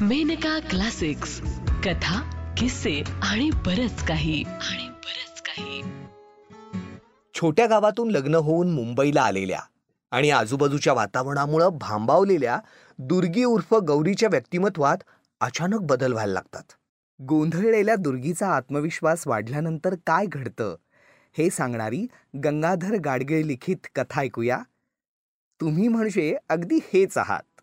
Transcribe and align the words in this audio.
Maneka 0.00 0.58
classics. 0.58 1.40
कथा 1.84 2.44
किस्से 2.58 3.02
आणि 3.22 3.50
बरच 3.50 4.06
काही. 4.06 4.42
आणि 4.42 4.88
बरच 4.88 5.42
काही. 5.42 5.82
छोट्या 7.34 7.66
गावातून 7.66 8.10
लग्न 8.10 8.34
होऊन 8.34 8.70
मुंबईला 8.70 9.22
आलेल्या 9.22 9.60
आणि 10.10 10.30
आजूबाजूच्या 10.30 10.92
वातावरणामुळं 10.92 11.68
भांबावलेल्या 11.68 12.60
दुर्गी 12.98 13.44
उर्फ 13.44 13.74
गौरीच्या 13.74 14.28
व्यक्तिमत्वात 14.32 14.98
अचानक 15.40 15.78
बदल 15.80 16.12
व्हायला 16.12 16.32
लागतात. 16.32 16.72
गोंधळलेल्या 17.22 17.96
दुर्गीचा 17.96 18.48
आत्मविश्वास 18.48 19.26
वाढल्यानंतर 19.26 19.94
काय 20.06 20.26
घडतं 20.26 20.76
हे 21.38 21.50
सांगणारी 21.50 22.06
गंगाधर 22.44 22.94
गाडगे 22.94 23.46
लिखित 23.46 23.76
कथा 23.94 24.20
ऐकूया. 24.20 24.58
तुम्ही 25.60 25.88
म्हणजे 25.88 26.36
अगदी 26.48 26.76
हेच 26.76 27.18
आहात. 27.18 27.55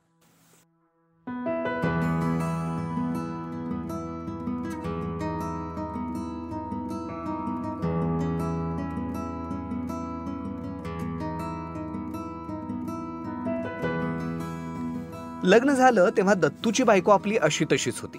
लग्न 15.43 15.73
झालं 15.73 16.09
तेव्हा 16.17 16.33
दत्तूची 16.33 16.83
बायको 16.83 17.11
आपली 17.11 17.37
अशी 17.37 17.65
तशीच 17.71 17.99
होती. 17.99 18.17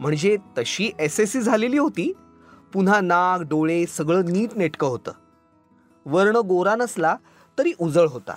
म्हणजे 0.00 0.36
तशी 0.58 0.90
एस 0.98 1.20
एस 1.20 1.32
सी 1.32 1.40
झालेली 1.40 1.78
होती 1.78 2.12
पुन्हा 2.72 3.00
नाक 3.00 3.40
डोळे 3.40 3.86
सगळं 3.86 4.24
नीट 4.24 4.50
नेटकं 4.56 4.86
होतं. 4.86 5.12
वर्ण 6.06 6.36
गोरा 6.36 6.74
नसला 6.74 7.16
तरी 7.58 7.72
उजळ 7.78 8.06
होता. 8.06 8.36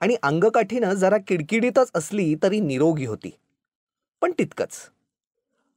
आणि 0.00 0.16
अंगकाठीनं 0.22 0.92
जरा 0.92 1.16
किडकिडीतच 1.28 1.90
असली 1.94 2.34
तरी 2.42 2.60
निरोगी 2.60 3.06
होती. 3.06 3.30
पण 4.20 4.32
तितकंच. 4.38 4.90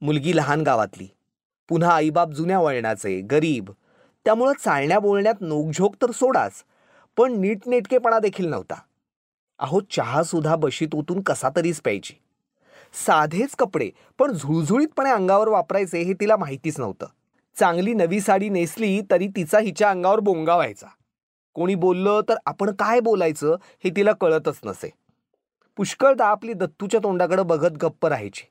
मुलगी 0.02 0.38
लहान 0.38 0.62
गावातली. 0.62 1.08
पुन्हा 1.70 1.96
आईबाप 1.96 2.30
जुन्या 2.30 2.60
वळणाचे 2.60 3.22
गरीब. 3.22 3.70
त्यामुळं 4.26 4.54
चालण्या 4.64 5.00
बोलण्यात 5.00 5.42
नोकझोक 5.42 5.96
तर 6.02 6.12
सोडाच 6.12 6.54
पण 7.18 7.34
नीटनेटकेपणा 7.34 8.20
देखील 8.20 8.48
नव्हता. 8.48 8.76
अहो 9.60 9.80
चहासुद्धा 9.92 10.56
बशीत 10.56 10.88
ओतून 10.94 11.22
कसा 11.22 11.50
तरीच 11.56 11.82
प्यायची. 11.82 12.14
साधेच 13.06 13.56
कपडे 13.56 13.90
पण 14.20 14.32
झुळझुळीतपणे 14.32 15.10
अंगावर 15.10 15.48
वापरायचे 15.48 16.02
हे 16.02 16.14
तिला 16.14 16.38
माहितीच 16.38 16.80
नव्हतं. 16.80 17.06
चांगली 17.60 17.94
नवी 17.94 18.20
साडी 18.20 18.50
नेसली 18.50 19.02
तरी 19.12 19.28
तिचा 19.28 19.60
हिच्या 19.60 19.90
अंगावर 19.90 20.20
बोंगा 20.20 20.56
व्हायचा. 20.56 20.88
कोणी 21.54 21.76
बोललं 21.76 22.22
तर 22.30 22.36
आपण 22.46 22.72
काय 22.72 23.00
बोलायचं 23.00 23.56
हे 23.84 23.90
तिला 23.90 24.12
कळतच 24.12 24.60
नसे. 24.66 24.90
पुष्कळदा 25.78 26.26
आपली 26.26 26.54
दत्तूच्या 26.54 27.00
तोंडाकडे 27.04 27.44
बघत 27.44 27.72
गप्प 27.72 28.06
राहायची. 28.06 28.44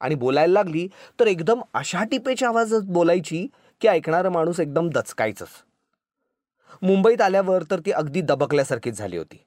आणि 0.00 0.14
बोलायला 0.14 0.52
लागली 0.52 0.88
तर 1.20 1.26
एकदम 1.26 1.60
अशा 1.74 2.04
टिपेच्या 2.04 2.48
आवाजात 2.48 2.80
बोलायची 2.80 3.46
की 3.80 3.88
ऐकणारा 3.88 4.30
माणूस 4.30 4.60
एकदम 4.60 4.88
दचकायचंच. 4.88 5.48
मुंबईत 6.82 7.20
आल्यावर 7.20 7.62
तर 7.70 7.80
ती 7.86 7.90
अगदी 7.90 8.20
दबकल्यासारखीच 8.20 8.98
झाली 8.98 9.16
होती. 9.16 9.45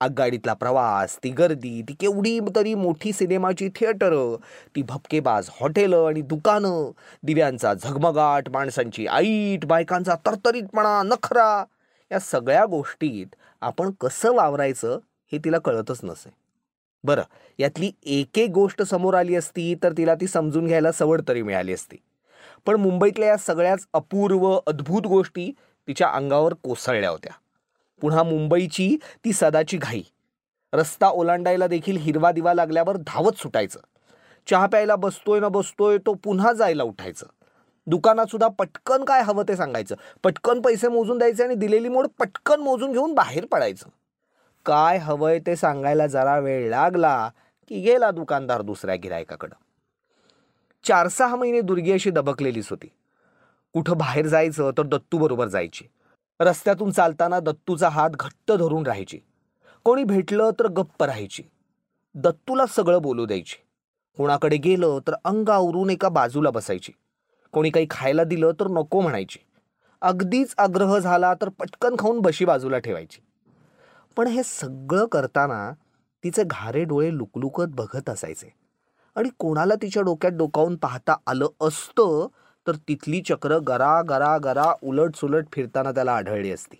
आगगाडीतला 0.00 0.54
प्रवास 0.54 1.18
ती 1.24 1.30
गर्दी 1.30 1.82
ती 1.82 1.94
केवढी 1.94 2.38
तरी 2.56 2.74
मोठी 2.74 3.12
सिनेमाची 3.12 3.68
थिएटरं 3.68 4.36
ती 4.76 4.82
भपकेबाज 4.82 5.48
हॉटेलं 5.60 6.06
आणि 6.06 6.22
दुकानं 6.22 6.90
दिव्यांचा 7.22 7.74
झगमगाट 7.74 8.48
माणसांची 8.48 9.06
आईट 9.06 9.64
बायकांचा 9.64 10.14
तरतरीतपणा 10.26 11.02
नखरा 11.02 11.64
या 12.10 12.18
सगळ्या 12.18 12.64
गोष्टीत 12.64 13.36
आपण 13.60 13.90
कसं 14.00 14.34
वावरायचं 14.34 14.98
हे 15.32 15.38
तिला 15.38 15.58
कळतच 15.58 16.00
नसे. 16.02 16.30
बरं 17.04 17.22
यातली 17.58 17.90
एक 18.06 18.38
एक 18.38 18.50
गोष्ट 18.50 18.82
समोर 18.82 19.14
आली 19.14 19.36
असती 19.36 19.74
तर 19.82 19.92
तिला 19.92 20.14
ती 20.14 20.26
समजून 20.26 20.66
घ्यायला 20.66 20.92
सवड 20.92 21.22
तरी 21.28 21.42
मिळाली 21.42 21.72
असती. 21.72 21.96
पण 22.66 22.74
मुंबईतल्या 22.74 23.28
या 23.28 23.36
सगळ्याच 23.36 23.86
अपूर्व 23.92 24.58
अद्भुत 24.66 25.06
गोष्टी 25.06 25.50
तिच्या 25.88 26.08
अंगावर 26.08 26.54
कोसळल्या 26.54 27.10
होत्या. 27.10 27.32
पुन्हा 28.00 28.22
मुंबईची 28.22 28.96
ती 29.24 29.32
सदाची 29.32 29.76
घाई. 29.76 30.02
रस्ता 30.72 31.08
ओलांडायला 31.08 31.66
देखील 31.66 31.96
हिरवा 31.96 32.32
दिवा 32.32 32.54
लागल्यावर 32.54 32.96
धावत 32.96 33.32
सुटायचं. 33.32 33.80
चहा 34.46 34.66
प्यायला 34.66 34.96
बसतोय 34.96 35.40
ना 35.40 35.48
बसतोय 35.48 35.98
तो 35.98 36.14
पुन्हा 36.14 36.52
जायला 36.52 36.82
उठायचं. 36.82 37.26
दुकानात 37.86 38.26
सुद्धा 38.26 38.48
पटकन 38.48 39.04
काय 39.04 39.22
हवं 39.22 39.42
ते 39.48 39.56
सांगायचं. 39.56 39.94
पटकन 40.22 40.60
पैसे 40.60 40.88
मोजून 40.88 41.18
द्यायचे 41.18 41.44
आणि 41.44 41.54
दिलेली 41.54 41.88
मोड 41.88 42.06
पटकन 42.18 42.60
मोजून 42.60 42.92
घेऊन 42.92 43.14
बाहेर 43.14 43.46
पडायचं. 43.46 43.88
काय 44.66 44.98
हवंय 44.98 45.38
ते 45.38 45.56
सांगायला 45.56 46.06
जरा 46.06 46.38
वेळ 46.38 46.70
लागला 46.70 47.30
की 47.68 47.80
गेला 47.80 48.10
दुकानदार 48.10 48.62
दुसऱ्या 48.62 48.94
गिरायकाकडं. 48.94 49.54
चार 50.84 51.08
सहा 51.08 51.36
महिने 51.36 51.60
दुर्गी 51.60 51.92
अशी 51.92 52.10
दबकलेलीच 52.10 52.66
होती. 52.70 52.86
कुठं 53.72 53.96
बाहेर 53.96 54.26
जायचं 54.26 54.70
तर 54.78 54.82
दत्तूबरोबर 54.82 55.48
जायची. 55.48 55.84
रस्त्यातून 56.40 56.90
चालताना 56.90 57.40
दत्तूचा 57.40 57.88
हात 57.88 58.10
घट्ट 58.10 58.52
धरून 58.52 58.86
राहायची. 58.86 59.18
कोणी 59.84 60.04
भेटलं 60.04 60.50
तर 60.50 60.66
गप्प 60.66 61.02
राहायची. 61.02 61.42
दत्तूला 62.14 62.66
सगळं 62.66 63.02
बोलू 63.02 63.26
द्यायची. 63.26 63.56
कोणाकडे 64.16 64.56
गेलं 64.56 64.98
तर 65.06 65.12
अंग 65.24 65.48
आवरून 65.48 65.90
एका 65.90 66.08
बाजूला 66.08 66.50
बसायची. 66.50 66.92
कोणी 67.52 67.70
काही 67.70 67.86
खायला 67.90 68.24
दिलं 68.24 68.52
तर 68.60 68.68
नको 68.68 69.00
म्हणायची. 69.00 69.38
अगदीच 70.00 70.54
आग्रह 70.58 70.98
झाला 70.98 71.34
तर 71.34 71.48
पटकन 71.48 71.96
खाऊन 71.98 72.20
बशी 72.20 72.44
बाजूला 72.44 72.78
ठेवायची. 72.78 73.20
पण 74.16 74.26
हे 74.26 74.42
सगळं 74.42 75.06
करताना 75.06 75.72
तिचे 76.24 76.42
घारे 76.46 76.84
डोळे 76.84 77.16
लुकलुकत 77.16 77.64
बघत 77.68 78.10
असायचे. 78.10 78.54
आणि 79.16 79.28
कोणाला 79.38 79.74
तिच्या 79.74 80.02
डोक्यात 80.02 80.32
डोकावून 80.32 80.76
पाहता 80.76 81.16
आलं 81.26 81.46
असतं 81.60 82.26
तर 82.66 82.76
तिथली 82.88 83.22
चक्र 83.22 83.58
गरा 83.58 84.02
गरा 84.02 84.38
गरा 84.38 84.72
उलट 84.82 85.14
सुलट 85.14 85.46
फिरताना 85.52 85.92
त्याला 85.92 86.16
आढळली 86.16 86.52
असती. 86.52 86.76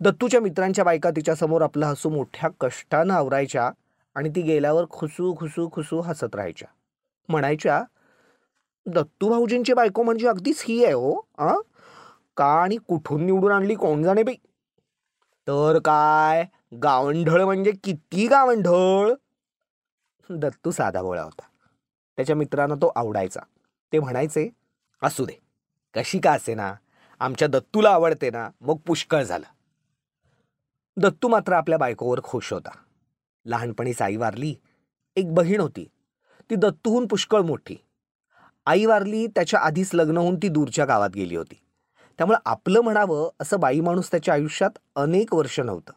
दत्तूच्या 0.00 0.40
मित्रांच्या 0.40 0.84
बायका 0.84 1.10
तिच्यासमोर 1.10 1.62
आपलं 1.62 1.86
हसू 1.86 2.08
मोठ्या 2.08 2.50
कष्टानं 2.60 3.14
आवरायच्या 3.14 3.70
आणि 4.14 4.28
ती 4.28 4.42
गेल्यावर 4.42 4.84
खुसू 4.90 5.34
खुसू 5.34 5.68
खुसू 5.72 6.00
हसत 6.00 6.34
राहायच्या. 6.34 6.68
म्हणायच्या 7.28 7.84
दत्तू 8.86 9.28
भाऊजींची 9.28 9.72
बायको 9.72 10.02
म्हणजे 10.02 10.28
अगदीच 10.28 10.64
ही 10.68 10.84
आहे 10.84 10.92
हो 10.92 11.20
आ? 11.38 11.54
का 12.36 12.46
आणि 12.46 12.76
कुठून 12.76 13.26
निवडून 13.26 13.52
आणली 13.52 13.74
कोण 13.74 14.02
जाणे 14.02 14.22
बाई? 14.22 14.34
तर 15.48 15.78
काय 15.78 16.44
गावंढळ 16.82 17.44
म्हणजे 17.44 17.72
किती 17.84 18.26
गावंढळ? 18.26 19.12
दत्तू 20.30 20.70
साधा 20.70 21.02
बोळा 21.02 21.22
होता. 21.22 21.42
त्याच्या 22.16 22.36
मित्रांना 22.36 22.74
तो 22.74 22.92
आवडायचा. 22.96 23.40
ते 23.92 23.98
म्हणायचे 23.98 24.48
असू 25.02 25.24
दे. 25.24 25.38
कशी 25.94 26.18
का 26.18 26.32
असे 26.32 26.54
ना? 26.54 26.74
आमच्या 27.20 27.48
दत्तूला 27.48 27.90
आवडते 27.90 28.30
ना. 28.30 28.50
मग 28.60 28.76
पुष्कळ 28.76 29.22
झालं. 29.22 29.46
दत्तू 30.96 31.28
मात्र 31.28 31.52
आपल्या 31.52 31.78
बायकोवर 31.78 32.20
खुश 32.22 32.52
होता. 32.52 32.70
लहानपणीच 33.44 34.02
आई 34.02 34.16
वारली 34.16 34.54
एक 35.16 35.34
बहीण 35.34 35.60
होती. 35.60 35.88
ती 36.50 36.54
दत्तूहून 36.54 37.06
पुष्कळ 37.06 37.40
मोठी. 37.40 37.76
आई 38.66 38.84
वारली 38.84 39.26
त्याच्या 39.26 39.60
आधीच 39.60 39.94
लग्न 39.94 40.16
होऊन 40.16 40.36
ती 40.36 40.48
दूरच्या 40.48 40.84
गावात 40.84 41.10
गेली 41.10 41.36
होती. 41.36 41.60
त्यामुळे 42.18 42.38
आपलं 42.44 42.80
म्हणावं 42.80 43.30
असं 43.40 43.60
बाई 43.60 43.80
माणूस 43.80 44.10
त्याच्या 44.10 44.34
आयुष्यात 44.34 44.70
अनेक 44.96 45.34
वर्ष 45.34 45.60
नव्हतं. 45.60 45.92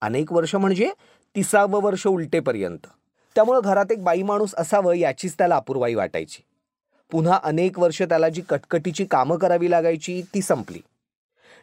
अनेक 0.00 0.32
वर्ष 0.32 0.54
म्हणजे 0.54 0.92
तिसावं 1.36 1.82
वर्ष 1.82 2.06
उलटेपर्यंत. 2.06 2.86
त्यामुळं 3.34 3.60
घरात 3.64 3.92
एक 3.92 4.04
बाई 4.04 4.22
माणूस 4.22 4.54
असावं 4.54 4.92
याचीच 4.92 5.38
त्याला 5.38 5.56
अपूर्वाई 5.56 5.94
वाटायची. 5.94 6.42
पुन्हा 7.12 7.40
अनेक 7.42 7.78
वर्ष 7.78 8.02
त्याला 8.02 8.28
जी 8.28 8.40
कटकटीची 8.40 9.04
कामं 9.04 9.36
करावी 9.36 9.70
लागायची 9.70 10.22
ती 10.34 10.42
संपली. 10.42 10.80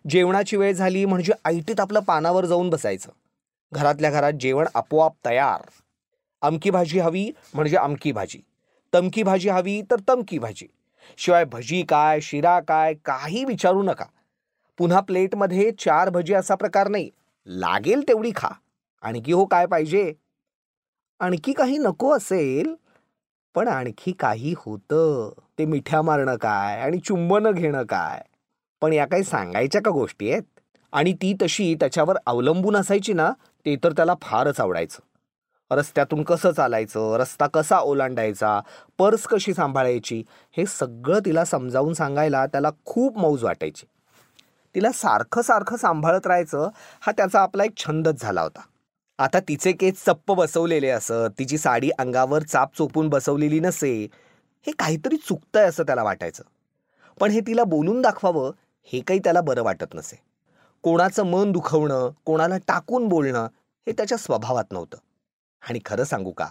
जेवणाची 0.09 0.57
वेळ 0.57 0.73
झाली 0.73 1.05
म्हणजे 1.05 1.33
ऐटीत 1.45 1.79
आपलं 1.79 1.99
पानावर 1.99 2.45
जाऊन 2.45 2.69
बसायचं. 2.69 3.11
घरातल्या 3.73 4.11
घरात 4.11 4.33
जेवण 4.33 4.67
आपोआप 4.75 5.13
तयार. 5.25 5.69
अमकी 6.41 6.69
भाजी 6.69 6.99
हवी 6.99 7.31
म्हणजे 7.53 7.77
अमकी 7.77 8.11
भाजी. 8.11 8.39
तमकी 8.95 9.23
भाजी 9.23 9.49
हवी 9.49 9.81
तर 9.91 9.95
तमकी 10.09 10.39
भाजी. 10.39 10.67
शिवाय 11.17 11.45
भजी 11.45 11.83
काय 11.83 12.21
शिरा 12.21 12.59
काय 12.59 12.93
काही 12.93 13.45
विचारू 13.45 13.83
नका. 13.83 14.05
पुन्हा 14.77 14.99
प्लेटमध्ये 14.99 15.71
चार 15.71 16.09
भजी 16.09 16.33
असा 16.33 16.55
प्रकार 16.55 16.87
नाही. 16.87 17.09
लागेल 17.47 18.01
तेवढी 18.07 18.31
खा. 18.35 18.49
आणखी 19.01 19.31
हो 19.31 19.45
काय 19.45 19.65
पाहिजे? 19.65 20.13
आणखी 21.19 21.53
काही 21.53 21.77
नको 21.77 22.17
असेल 22.17 22.75
पण 23.55 23.67
आणखी 23.67 24.11
काही 24.11 24.53
होतं. 24.57 25.31
ते 25.59 25.65
मिठ्या 25.65 26.01
मारणं 26.01 26.35
काय 26.35 26.81
आणि 26.81 26.97
चुंबनं 26.99 27.51
घेणं 27.51 27.83
काय? 27.83 28.21
पण 28.81 28.93
या 28.93 29.05
काही 29.05 29.23
सांगायच्या 29.23 29.81
का 29.81 29.91
गोष्टी 29.91 30.31
आहेत? 30.31 30.43
आणि 30.93 31.13
ती 31.13 31.33
तशी 31.41 31.75
त्याच्यावर 31.75 32.17
अवलंबून 32.25 32.75
असायची 32.75 33.13
ना 33.13 33.31
ते 33.65 33.75
तर 33.83 33.91
त्याला 33.91 34.13
फारच 34.21 34.59
आवडायचं. 34.59 34.99
रस्त्यातून 35.75 36.23
कसं 36.23 36.51
चालायचं? 36.51 37.17
रस्ता 37.17 37.47
कसा 37.47 37.79
ओलांडायचा? 37.79 38.61
पर्स 38.97 39.23
कशी 39.23 39.53
सांभाळायची? 39.53 40.23
हे 40.57 40.65
सगळं 40.65 41.19
तिला 41.25 41.45
समजावून 41.45 41.93
सांगायला 41.93 42.45
त्याला 42.45 42.69
खूप 42.85 43.17
मौज 43.17 43.43
वाटायची. 43.43 43.85
तिला 44.75 44.91
सारखं 44.91 45.41
सारखं 45.41 45.75
सांभाळत 45.75 46.27
राहायचं 46.27 46.69
हा 47.01 47.11
त्याचा 47.11 47.41
आपला 47.41 47.63
एक 47.63 47.77
छंदच 47.77 48.21
झाला 48.21 48.41
होता. 48.41 48.61
आता 49.19 49.39
तिचे 49.39 49.71
केस 49.71 50.05
चप्प 50.05 50.31
बसवलेले 50.31 50.89
असत 50.89 51.39
तिची 51.39 51.57
साडी 51.57 51.89
अंगावर 51.89 52.41
चाप 52.43 52.77
चोपून 52.77 53.09
बसवलेली 53.09 53.59
नसे 53.59 54.07
हे 54.65 54.71
काहीतरी 54.71 55.17
चुकतंय 55.17 55.67
असं 55.67 55.83
त्याला 55.83 56.03
वाटायचं. 56.03 56.43
पण 57.19 57.31
हे 57.31 57.39
तिला 57.39 57.63
बोलून 57.63 58.01
दाखवावं 58.01 58.51
हे 58.93 58.99
काही 58.99 59.19
त्याला 59.19 59.41
बरं 59.41 59.63
वाटत 59.63 59.93
नसे. 59.93 60.19
कोणाचं 60.83 61.23
मन 61.23 61.51
दुखवणं 61.51 62.09
कोणाला 62.25 62.57
टाकून 62.57 63.07
बोलणं 63.07 63.47
हे 63.87 63.91
त्याच्या 63.91 64.17
स्वभावात 64.17 64.71
नव्हतं. 64.71 64.97
आणि 65.61 65.79
खरं 65.85 66.03
सांगू 66.03 66.31
का 66.31 66.47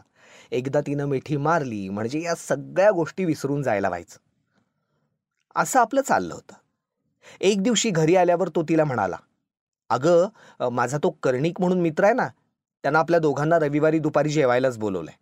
एकदा 0.51 0.81
तिनं 0.81 1.07
मिठी 1.07 1.37
मारली 1.37 1.89
म्हणजे 1.89 2.21
या 2.23 2.35
सगळ्या 2.35 2.91
गोष्टी 2.91 3.25
विसरून 3.25 3.63
जायला 3.63 3.89
व्हायचं. 3.89 4.19
असं 5.57 5.81
आपलं 5.81 6.01
चाललं 6.01 6.35
होतं. 6.35 6.55
एक 7.41 7.63
दिवशी 7.63 7.91
घरी 7.91 8.17
आल्यावर 8.17 8.49
तो 8.49 8.63
तिला 8.63 8.85
म्हणाला 8.85 9.17
अगं 9.91 10.69
माझा 10.73 10.99
तो 10.99 11.11
कर्णिक 11.23 11.61
म्हणून 11.61 11.81
मित्र 11.81 12.05
आहे 12.05 12.13
ना 12.13 12.29
त्यांना 12.83 12.99
आपल्या 12.99 13.21
दोघांना 13.21 13.59
रविवारी 13.59 13.99
दुपारी 13.99 14.29
जेवायलाच 14.29 14.79
बोलवलंय. 14.79 15.15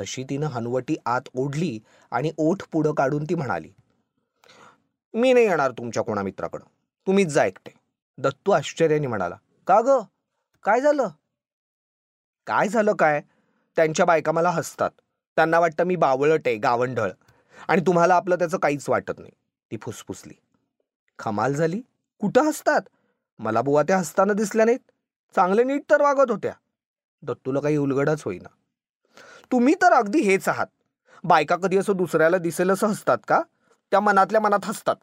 तशी 0.00 0.24
तिनं 0.24 0.46
हनवटी 0.46 0.96
आत 1.06 1.20
ओढली 1.34 1.80
आणि 2.10 2.30
ओठ 2.36 2.62
पुढं 2.72 2.94
काढून 2.94 3.24
ती 3.24 3.34
म्हणाली 3.34 3.68
मी 5.14 5.32
नाही 5.32 5.46
येणार 5.46 5.70
तुमच्या 5.70 6.02
कोणा 6.02 6.22
मित्राकडं. 6.22 6.64
तुम्हीच 7.06 7.28
जा 7.28 7.44
एकटे. 7.44 7.70
दत्तू 8.18 8.50
आश्चर्याने 8.50 9.06
म्हणाला 9.06 9.36
का 9.66 9.80
ग? 9.80 10.00
काय 10.62 10.80
झालं? 10.80 11.08
काय 12.46 12.68
झालं 12.68 12.92
काय? 12.92 13.22
त्यांच्या 13.76 14.06
बायका 14.06 14.32
मला 14.32 14.50
हसतात. 14.50 14.90
त्यांना 15.36 15.58
वाटतं 15.60 15.84
मी 15.84 15.96
बावळट 15.96 16.40
आहे 16.46 16.56
गावंढळ. 16.56 17.10
आणि 17.68 17.82
तुम्हाला 17.86 18.16
आपलं 18.16 18.34
त्याचं 18.34 18.58
काहीच 18.58 18.88
वाटत 18.88 19.12
नाही. 19.18 19.32
ती 19.70 19.76
फुसफुसली. 19.82 20.34
खमाल 21.18 21.54
झाली? 21.54 21.82
कुठं 22.18 22.42
हसतात? 22.42 22.80
मला 23.38 23.62
बुवा 23.62 23.82
त्या 23.82 23.98
हसताना 23.98 24.32
दिसल्या 24.32 24.64
नाहीत. 24.64 24.90
चांगले 25.34 25.64
नीट 25.64 25.82
तर 25.90 26.02
वागत 26.02 26.30
होत्या. 26.30 26.52
दत्तूला 27.22 27.60
काही 27.60 27.76
उलगडच 27.76 28.22
होईना. 28.22 28.48
तुम्ही 29.52 29.74
तर 29.74 29.92
अगदी 29.92 30.20
हेच 30.20 30.48
आहात. 30.48 30.66
बायका 31.24 31.56
कधी 31.56 31.76
असं 31.76 31.96
दुसऱ्याला 31.96 32.38
दिसेल 32.38 32.70
असं 32.70 32.86
हसतात 32.86 33.18
का? 33.28 33.42
त्या 33.90 34.00
मनातल्या 34.00 34.40
मनात 34.40 34.58
हसतात. 34.64 34.96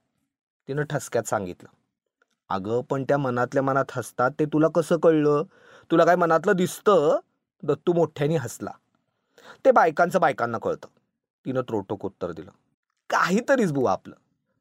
तिनं 0.68 0.82
ठसक्यात 0.82 1.24
सांगितलं. 1.24 1.70
अगं 2.50 2.82
पण 2.82 3.04
त्या 3.04 3.18
मनातल्या 3.18 3.64
मनात 3.64 3.86
हसतात 3.92 4.32
ते 4.40 4.46
तुला 4.46 4.68
कसं 4.76 4.98
कळलं? 4.98 5.44
तुला 5.92 6.06
काय 6.06 6.16
मनातलं 6.16 6.54
दिसतं? 6.54 7.20
दत्तू 7.64 7.94
मोठ्याने 7.94 8.36
हसला. 8.36 8.72
ते 9.66 9.72
बायकांचं 9.72 10.22
बायकांना 10.22 10.58
कळतं. 10.58 10.88
तिनं 11.46 11.62
त्रोटोक 11.62 12.06
उत्तर 12.06 12.32
दिलं. 12.32 12.52
काहीतरीच 13.10 13.72
बुवा 13.72 13.92
आपलं. 13.92 14.16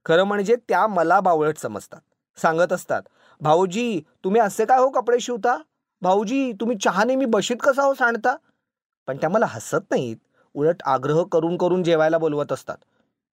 खरं 0.07 0.25
म्हणजे 0.25 0.57
त्या 0.57 0.87
मला 0.87 1.21
बावळट 1.21 1.59
समजतात. 1.59 2.01
सांगत 2.37 2.73
असतात 2.73 3.03
भाऊजी 3.41 4.01
तुम्ही 4.25 4.41
असे 4.41 4.65
काय 4.65 4.79
हो 4.79 4.91
कपडे 4.91 5.21
शिवता? 5.21 5.57
भाऊजी 6.03 6.53
तुम्ही 6.53 6.77
चहा 6.79 7.05
नेहमी 7.05 7.25
बशीत 7.25 7.57
कसा 7.61 7.83
हो 7.83 7.95
सांडता? 7.95 8.37
पण 9.07 9.17
त्या 9.17 9.29
मला 9.29 9.47
हसत 9.47 9.91
नाहीत. 9.91 10.17
उलट 10.55 10.83
आग्रह 10.85 11.23
करून 11.33 11.57
करून 11.57 11.83
जेवायला 11.83 12.19
बोलवत 12.19 12.53
असतात. 12.53 12.77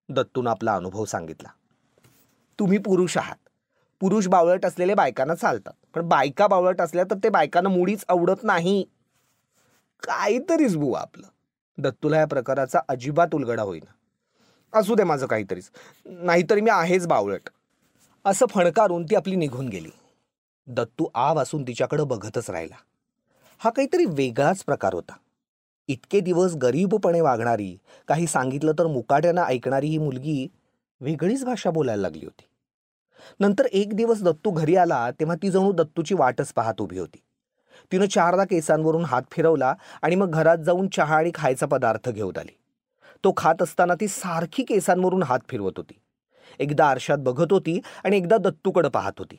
दत्तून 0.09 0.47
आपला 0.47 0.75
अनुभव 0.75 1.05
सांगितला. 1.05 1.49
तुम्ही 2.59 2.79
पुरुष 2.79 3.17
आहात. 3.19 3.37
पुरुष 4.01 4.27
बावळट 4.27 4.67
असलेले 4.67 4.95
बायकांना 4.95 5.35
चालतात. 5.35 5.73
पण 5.95 6.09
बायका 6.09 6.47
बावळट 6.47 6.81
असल्या 6.81 7.05
तर 7.05 7.15
ते 7.25 7.29
बायकांना 7.29 7.71
मुळीच 7.71 8.05
आवडत 8.09 8.45
नाही. 8.45 8.85
काहीतरीच 10.03 10.77
बुवा 10.77 11.01
आपलं. 11.01 11.27
दत्तूला 11.79 12.17
या 12.17 12.27
प्रकाराचा 12.27 12.79
अजिबात 12.89 13.35
उलगडा 13.35 13.63
होईना. 13.63 13.93
असू 14.79 14.95
दे 14.95 15.05
माझं 15.05 15.27
काहीतरीच. 15.27 15.71
नाहीतरी 16.07 16.61
मी 16.61 16.71
आहेच 16.71 17.07
बावळट. 17.07 17.49
असं 18.25 18.47
फणकारून 18.47 19.05
ती 19.05 19.15
आपली 19.15 19.37
निघून 19.37 19.69
गेली. 19.69 19.91
दत्तू 20.67 21.07
आ 21.15 21.33
वासून 21.33 21.63
तिच्याकडं 21.63 22.09
बघतच 22.09 22.51
राहिला. 22.51 22.77
हा 23.59 23.71
काहीतरी 23.71 24.05
वेगळाच 24.05 24.65
प्रकार 24.65 24.95
होता. 24.95 25.13
इतके 25.89 26.21
दिवस 26.21 26.55
गरीबपणे 26.55 27.21
वागणारी 27.21 27.79
काही 28.09 28.27
सांगितलं 28.27 28.73
तर 28.79 28.87
मुकाट्यानं 28.87 29.43
ऐकणारी 29.43 29.87
ही 29.87 29.99
मुलगी 29.99 30.49
वेगळीच 31.01 31.45
भाषा 31.45 31.71
बोलायला 31.71 32.03
लागली 32.03 32.25
होती. 32.25 32.45
नंतर 33.41 33.65
एक 33.65 33.95
दिवस 33.95 34.23
दत्तू 34.23 34.51
घरी 34.51 34.77
आला 34.77 35.11
तेव्हा 35.11 35.37
ती 35.37 35.51
जणू 35.51 35.73
दत्तूची 35.73 36.15
वाटच 36.15 36.53
पाहत 36.53 36.81
उभी 36.81 36.99
होती. 36.99 37.23
तिनं 37.93 38.07
चारदा 38.07 38.45
केसांवरून 38.45 39.05
हात 39.05 39.23
फिरवला 39.31 39.75
आणि 40.03 40.17
मग 40.17 40.31
घरात 40.31 40.59
जाऊन 40.59 40.89
चहा 40.89 41.17
आणि 41.17 41.31
खायचा 41.35 41.67
पदार्थ 41.67 42.09
घेऊन 42.09 42.39
आली. 42.39 42.59
तो 43.25 43.33
खात 43.37 43.63
असताना 43.63 43.95
ती 43.95 44.09
सारखी 44.09 44.63
केसांवरून 44.65 45.23
हात 45.23 45.39
फिरवत 45.49 45.73
होती. 45.77 45.95
एकदा 46.59 46.87
आरशात 46.87 47.19
बघत 47.19 47.53
होती 47.53 47.81
आणि 48.05 48.17
एकदा 48.17 48.37
दत्तूकडे 48.37 48.89
पाहत 48.89 49.13
होती. 49.19 49.37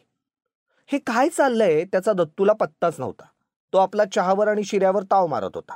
हे 0.87 0.97
काय 0.97 1.29
चाललंय? 1.29 1.83
त्याचा 1.83 2.13
दत्तूला 2.13 2.53
पत्ताच 2.53 2.95
नव्हता. 2.99 3.25
तो 3.73 3.77
आपला 3.77 4.03
चहावर 4.05 4.47
आणि 4.47 4.63
शिऱ्यावर 4.63 5.03
ताव 5.03 5.27
मारत 5.27 5.49
होता. 5.55 5.73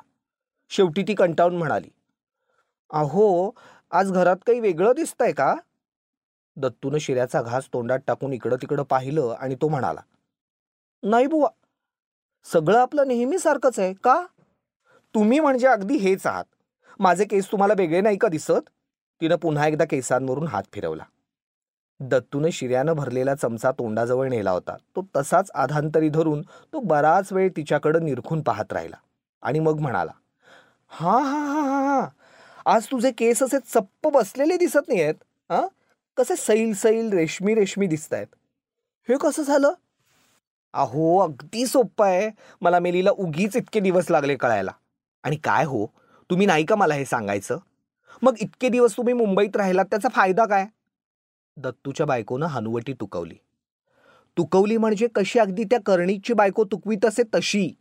शेवटी 0.72 1.04
ती 1.04 1.14
कंटाळून 1.14 1.58
म्हणाली 1.58 1.90
अहो 2.90 3.52
आज 3.92 4.12
घरात 4.12 4.36
काही 4.48 4.60
वेगळं 4.60 4.94
दिसतंय 4.96 5.32
का? 5.32 5.56
दत्तूनं 6.58 6.98
शिऱ्याचा 6.98 7.42
घास 7.42 7.68
तोंडात 7.74 8.00
टाकून 8.08 8.34
इकडं 8.34 8.56
तिकडं 8.56 8.84
पाहिलं 8.84 9.36
आणि 9.40 9.56
तो 9.62 9.68
म्हणाला 9.68 10.02
नाही 11.04 11.28
बुवा 11.28 11.50
सगळं 12.44 12.78
आपलं 12.78 13.08
नेहमीसारखंच 13.08 13.80
आहे 13.80 13.94
का? 13.94 14.22
तुम्ही 15.16 15.40
म्हणजे 15.40 15.68
अगदी 15.68 15.98
हेच 15.98 16.26
आहात. 16.28 16.46
माझे 17.00 17.26
केस 17.26 17.52
तुम्हाला 17.52 17.74
वेगळे 17.78 18.02
नाही 18.02 18.18
का 18.18 18.28
दिसत? 18.28 18.70
तिनं 19.22 19.36
पुन्हा 19.36 19.68
एकदा 19.68 19.86
केसांवरून 19.86 20.48
हात 20.48 20.64
फिरवला. 20.74 21.04
दत्तूनं 22.00 22.50
शिऱ्यानं 22.50 22.94
भरलेला 22.94 23.36
चमचा 23.36 23.72
तोंडाजवळ 23.72 24.30
नेला 24.30 24.52
होता. 24.52 24.76
तो 24.96 25.06
तसाच 25.16 25.52
आधांतरी 25.56 26.10
धरून 26.10 26.42
तो 26.42 26.80
बराच 26.80 27.34
वेळ 27.34 27.50
तिच्याकडं 27.58 28.06
निरखून 28.06 28.42
पाहत 28.42 28.74
राहिला 28.74 28.98
आणि 29.42 29.60
मग 29.60 29.80
म्हणाला 29.80 30.12
हा 30.92 31.12
हा 31.12 31.40
हा 31.40 31.62
हा 31.62 32.00
हा. 32.00 32.08
आज 32.66 32.88
तुझे 32.92 33.12
केस 33.12 33.44
असे 33.44 33.60
चप्प 33.60 34.08
बसलेले 34.08 34.58
दिसत 34.58 34.88
नाही 34.88 35.02
आहेत 35.02 35.16
हा? 35.50 35.68
कसे 36.18 36.36
सैल 36.36 36.74
सैल 36.74 37.12
रेशमी 37.14 37.56
रेशमी 37.56 37.88
दिसत 37.88 38.14
आहेत 38.14 38.28
हे 39.10 39.16
कसं 39.22 39.44
झालं? 39.44 39.74
अहो 40.74 41.18
अगदी 41.18 41.66
सोपं 41.66 42.06
आहे. 42.06 42.30
मला 42.62 42.80
मेलीला 42.80 43.12
उगीच 43.12 43.56
इतके 43.56 43.80
दिवस 43.80 44.12
लागले 44.12 44.36
कळायला. 44.36 44.72
आणि 45.24 45.36
काय 45.36 45.66
हो? 45.66 45.86
तुम्ही 46.30 46.46
नाही 46.46 46.66
का 46.66 46.76
मला 46.76 46.94
हे 46.94 47.06
सांगायचं? 47.06 47.58
मग 48.22 48.36
इतके 48.40 48.70
दिवस 48.70 48.98
तुम्ही 48.98 49.14
मुंबईत 49.14 49.58
राहिलात 49.58 49.86
त्याचा 49.86 50.10
फायदा 50.10 50.46
काय? 50.46 50.66
दत्तूच्या 51.58 52.06
बायकोनं 52.06 52.46
हनुवटी 52.46 52.94
तुकवली. 52.94 53.36
तुकवली 54.38 54.78
म्हणजे 54.78 55.08
कशी 55.16 55.40
अगदी 55.40 55.64
त्या 55.64 55.80
कर्णीची 55.86 56.34
बायको 56.34 56.64
तुकवीत 56.64 57.06
असे 57.06 57.24
तशी. 57.36 57.74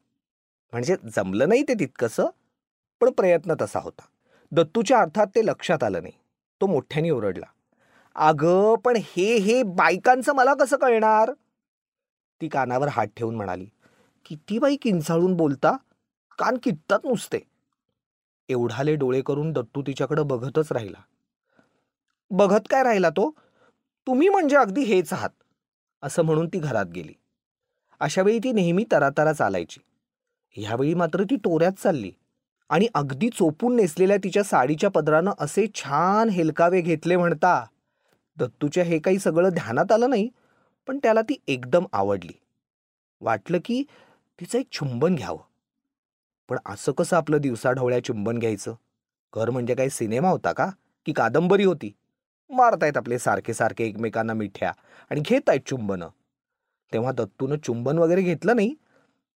म्हणजे 0.72 0.96
जमलं 1.16 1.48
नाही 1.48 1.62
ते 1.62 1.74
तितकंसं? 1.74 2.26
पण 3.00 3.10
प्रयत्न 3.10 3.54
तसा 3.60 3.78
होता. 3.78 4.02
दत्तूच्या 4.52 4.98
अर्थात 4.98 5.26
ते 5.26 5.46
लक्षात 5.46 5.84
आलं 5.84 6.02
नाही. 6.02 6.12
तो 6.60 6.66
मोठ्याने 6.66 7.10
ओरडला. 7.10 7.46
अगं 8.14 8.74
पण 8.74 8.96
हे 8.96 9.36
हे 9.36 9.62
बायकांचं 9.62 10.34
मला 10.34 10.54
कसं 10.54 10.76
कळणार? 10.76 11.32
ती 12.40 12.48
कानावर 12.48 12.88
हात 12.88 13.06
ठेवून 13.16 13.34
म्हणाली 13.34 13.66
किती 14.26 14.58
बाई 14.58 14.76
किंचाळून 14.76 15.34
बोलता? 15.34 15.76
कान 16.38 16.56
कित्तात 16.62 16.98
नुसते. 17.04 17.38
एवढाले 18.48 18.96
डोळे 18.96 19.20
करून 19.20 19.52
दत्तू 19.52 19.82
तिच्याकडं 19.82 20.26
बघतच 20.26 20.72
राहिला. 20.72 21.02
बघत 22.30 22.60
काय 22.70 22.82
राहिला 22.82 23.10
तो? 23.10 23.30
तुम्ही 24.06 24.28
म्हणजे 24.28 24.56
अगदी 24.56 24.82
हेच 24.82 25.12
आहात. 25.12 25.30
असं 26.02 26.22
म्हणून 26.22 26.46
ती 26.46 26.58
घरात 26.58 26.86
गेली. 26.86 27.12
अशावेळी 28.00 28.38
ती 28.38 28.52
नेहमी 28.52 28.84
तरातरा 28.92 29.32
चालायची. 29.32 29.80
ह्यावेळी 30.50 30.94
मात्र 30.94 31.22
ती 31.22 31.36
टोऱ्यात 31.36 31.72
चालली. 31.72 32.12
आणि 32.70 32.86
अगदी 32.94 33.28
चोपून 33.28 33.76
नेसलेल्या 33.76 34.16
तिच्या 34.16 34.42
साडीच्या 34.42 34.90
पदरानं 34.90 35.32
असे 35.38 35.66
छान 35.74 36.28
हेलकावे 36.28 36.80
घेतले 36.80 37.16
म्हणता. 37.16 37.64
दत्तूच्या 38.38 38.84
हे 38.84 38.98
काही 38.98 39.18
सगळं 39.18 39.48
ध्यानात 39.48 39.92
आलं 39.92 40.10
नाही 40.10 40.28
पण 40.86 40.98
त्याला 40.98 41.22
ती 41.22 41.36
एकदम 41.48 41.84
आवडली. 41.92 42.32
वाटलं 43.20 43.58
की 43.64 43.82
तिचं 44.40 44.58
एक 44.58 44.66
चुंबन 44.72 45.14
घ्यावं. 45.14 45.38
पण 46.48 46.58
असं 46.66 46.92
कसं 46.92 47.16
आपलं 47.16 47.38
दिवसाढवळ्या 47.38 48.04
चुंबन 48.04 48.38
घ्यायचं? 48.38 48.74
घर 49.34 49.50
म्हणजे 49.50 49.74
काही 49.74 49.90
सिनेमा 49.90 50.28
होता 50.28 50.52
का? 50.52 50.70
की 51.06 51.12
कादंबरी 51.12 51.64
होती? 51.64 51.92
मारतायत 52.50 52.96
आपले 52.96 53.18
सारखे 53.18 53.54
सारखे 53.54 53.84
एकमेकांना 53.84 54.32
मिठ्या 54.32 54.72
आणि 55.10 55.20
घेत 55.20 55.48
आहेत 55.48 55.60
चुंबनं. 55.66 56.08
तेव्हा 56.92 57.12
दत्तूनं 57.12 57.56
चुंबन 57.56 57.98
वगैरे 57.98 58.22
घेतलं 58.22 58.56
नाही 58.56 58.74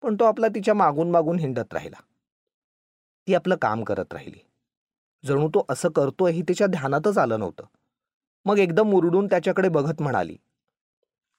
पण 0.03 0.15
तो 0.15 0.25
आपला 0.25 0.49
तिच्या 0.49 0.75
मागून 0.75 1.11
मागून 1.11 1.39
हिंडत 1.39 1.75
राहिला. 1.75 2.03
ती 3.29 3.35
आपलं 3.35 3.57
काम 3.57 3.85
करत 3.85 4.13
राहिली. 4.13 4.39
जणू 5.25 5.49
तो 5.49 5.67
असं 5.69 5.89
करतोय 5.89 6.33
ही 6.33 6.43
तिच्या 6.43 6.67
ध्यानातच 6.67 7.19
आलं 7.19 7.39
नव्हतं. 7.39 7.65
मग 8.45 8.59
एकदम 8.59 8.89
मुरडून 8.89 9.27
त्याच्याकडे 9.27 9.69
बघत 9.69 10.03
म्हणाली 10.03 10.37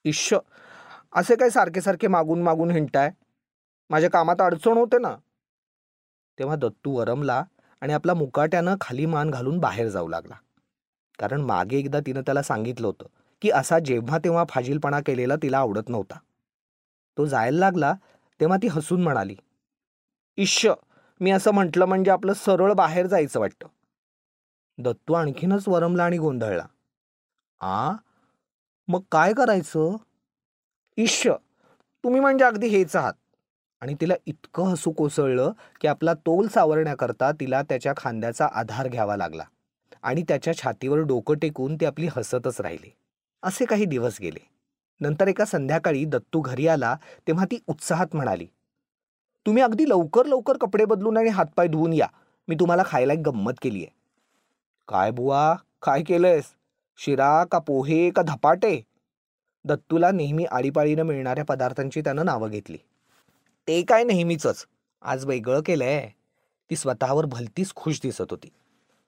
इश्श 0.04 0.34
असे 1.12 1.36
काय 1.36 1.50
सारखे 1.50 1.80
सारखे 1.80 2.08
मागून 2.08 2.42
मागून 2.42 2.70
हिंडताय? 2.70 3.10
माझ्या 3.90 4.10
कामात 4.10 4.40
अडचण 4.40 4.72
होते 4.72 4.98
ना. 4.98 5.16
तेव्हा 6.38 6.56
दत्तू 6.56 6.96
वरमला 6.96 7.44
आणि 7.80 7.92
आपला 7.92 8.14
मुकाट्यानं 8.14 8.76
खाली 8.80 9.06
मान 9.06 9.30
घालून 9.30 9.58
बाहेर 9.58 9.88
जाऊ 9.88 10.08
लागला. 10.08 10.34
कारण 11.18 11.40
मागे 11.40 11.78
एकदा 11.78 12.00
तिनं 12.06 12.20
त्याला 12.20 12.42
सांगितलं 12.42 12.86
होतं 12.86 13.06
की 13.42 13.50
असा 13.50 13.78
जेव्हा 13.78 14.18
तेव्हा 14.18 14.44
फाजीलपणा 14.48 15.00
केलेला 15.00 15.36
तिला 15.36 15.58
आवडत 15.58 15.88
नव्हता. 15.88 16.18
तो 17.18 17.26
जायला 17.26 17.58
लागला 17.58 17.94
तेव्हा 18.40 18.56
ती 18.56 18.66
हसून 18.66 19.02
म्हणाली 19.02 19.36
इश्य 20.36 20.74
मी 21.20 21.30
असं 21.30 21.50
म्हटलं 21.50 21.84
म्हणजे 21.84 22.10
आपलं 22.10 22.32
सरळ 22.32 22.72
बाहेर 22.72 23.06
जायचं 23.06 23.40
वाटतं. 23.40 23.68
दत्तू 24.78 25.12
आणखीनच 25.12 25.68
वरमला 25.68 26.04
आणि 26.04 26.18
गोंधळला. 26.18 26.66
आ? 27.60 27.92
मग 28.88 29.00
काय 29.12 29.32
करायचं? 29.32 29.96
ईश्य 30.96 31.34
तुम्ही 32.04 32.20
म्हणजे 32.20 32.44
अगदी 32.44 32.66
हेच 32.66 32.96
आहात. 32.96 33.12
आणि 33.80 33.94
तिला 34.00 34.14
इतकं 34.26 34.64
हसू 34.64 34.90
कोसळलं 34.90 35.52
की 35.80 35.88
आपला 35.88 36.14
तोल 36.14 36.48
सावरण्याकरता 36.48 37.32
तिला 37.32 37.62
त्याच्या 37.62 37.92
खांद्याचा 37.96 38.48
आधार 38.52 38.88
घ्यावा 38.88 39.16
लागला 39.16 39.44
आणि 40.02 40.22
त्याच्या 40.22 40.56
छातीवर 40.56 40.98
डोकं 40.98 41.34
टेकून 41.34 41.76
ती 41.76 41.84
आपली 41.84 42.08
हसतच 42.16 42.60
राहिली. 42.60 42.90
असे 43.42 43.64
काही 43.64 43.84
दिवस 43.84 44.18
गेले. 44.20 44.48
नंतर 45.00 45.28
एका 45.28 45.44
संध्याकाळी 45.44 46.04
दत्तू 46.04 46.40
घरी 46.40 46.68
आला 46.68 46.96
तेव्हा 47.26 47.44
ती 47.44 47.58
उत्साहात 47.66 48.06
म्हणाली 48.12 48.46
तुम्ही 49.46 49.62
अगदी 49.62 49.88
लवकर 49.88 50.26
लवकर 50.26 50.56
कपडे 50.56 50.84
बदलून 50.84 51.16
आणि 51.16 51.28
हातपाय 51.28 51.68
धुवून 51.68 51.92
या. 51.92 52.06
मी 52.48 52.54
तुम्हाला 52.54 52.82
खायला 52.86 53.12
एक 53.12 53.18
गंमत 53.18 53.52
केली 53.62 53.78
आहे. 53.78 53.94
काय 54.88 55.10
बुवा? 55.10 55.54
काय 55.82 56.02
केलंयस? 56.02 56.44
शिरा 56.98 57.44
का 57.44 57.58
पोहे 57.58 58.10
का 58.10 58.22
धपाटे? 58.22 58.82
दत्तूला 59.64 60.10
नेहमी 60.10 60.44
आळीपाळीनं 60.44 61.02
मिळणाऱ्या 61.02 61.44
पदार्थांची 61.44 62.00
त्यानं 62.00 62.24
नावं 62.24 62.48
घेतली. 62.48 62.76
ते 63.68 63.82
काय 63.82 64.04
नेहमीचंच. 64.04 64.66
आज 65.02 65.26
वेगळं 65.26 65.60
केलंय. 65.66 66.10
ती 66.70 66.76
स्वतःवर 66.76 67.26
भलतीच 67.26 67.74
खुश 67.74 68.00
दिसत 68.02 68.24
होती. 68.30 68.48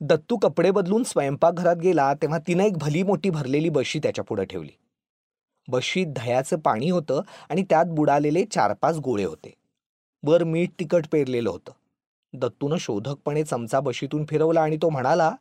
दत्तू 0.00 0.36
कपडे 0.36 0.70
बदलून 0.70 1.02
स्वयंपाकघरात 1.02 1.76
गेला 1.76 2.14
तेव्हा 2.14 2.38
तिनं 2.38 2.62
एक 2.62 2.78
भली 2.78 3.02
मोठी 3.02 3.30
भरलेली 3.30 3.68
बशी 3.68 3.98
त्याच्या 3.98 4.24
पुढं 4.24 4.44
ठेवली. 4.44 4.76
बशीत 5.68 6.06
दह्याचं 6.06 6.58
पाणी 6.58 6.90
होतं 6.90 7.20
आणि 7.50 7.62
त्यात 7.62 7.84
बुडालेले 7.84 8.44
चार 8.44 8.72
पाच 8.72 8.96
गोळे 8.96 9.24
होते. 9.24 9.54
वर 10.22 10.44
मीठ 10.44 10.70
तिखट 10.80 11.06
पेरलेलं 11.12 11.50
होतं. 11.50 11.72
दत्तूनं 12.32 12.76
शोधकपणे 12.76 13.44
चमचा 13.44 13.80
बशीतून 13.80 14.24
फिरवला 14.24 14.62
आणि 14.62 14.76
तो 14.76 14.88
म्हणाला 14.90 15.34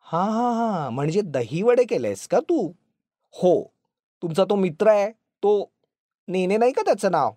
हा 0.00 0.22
हा 0.22 0.50
हा 0.52 0.90
म्हणजे 0.90 1.20
दहीवडे 1.20 1.84
केलेस 1.84 2.28
का 2.28 2.40
तू? 2.40 2.72
हो 3.32 3.62
तुमचा 4.22 4.44
तो 4.44 4.54
मित्र 4.54 4.86
आहे 4.86 5.10
तो 5.10 5.70
नेने 6.28 6.56
नाही 6.56 6.72
का 6.72 6.82
त्याचं 6.82 7.10
नाव? 7.10 7.32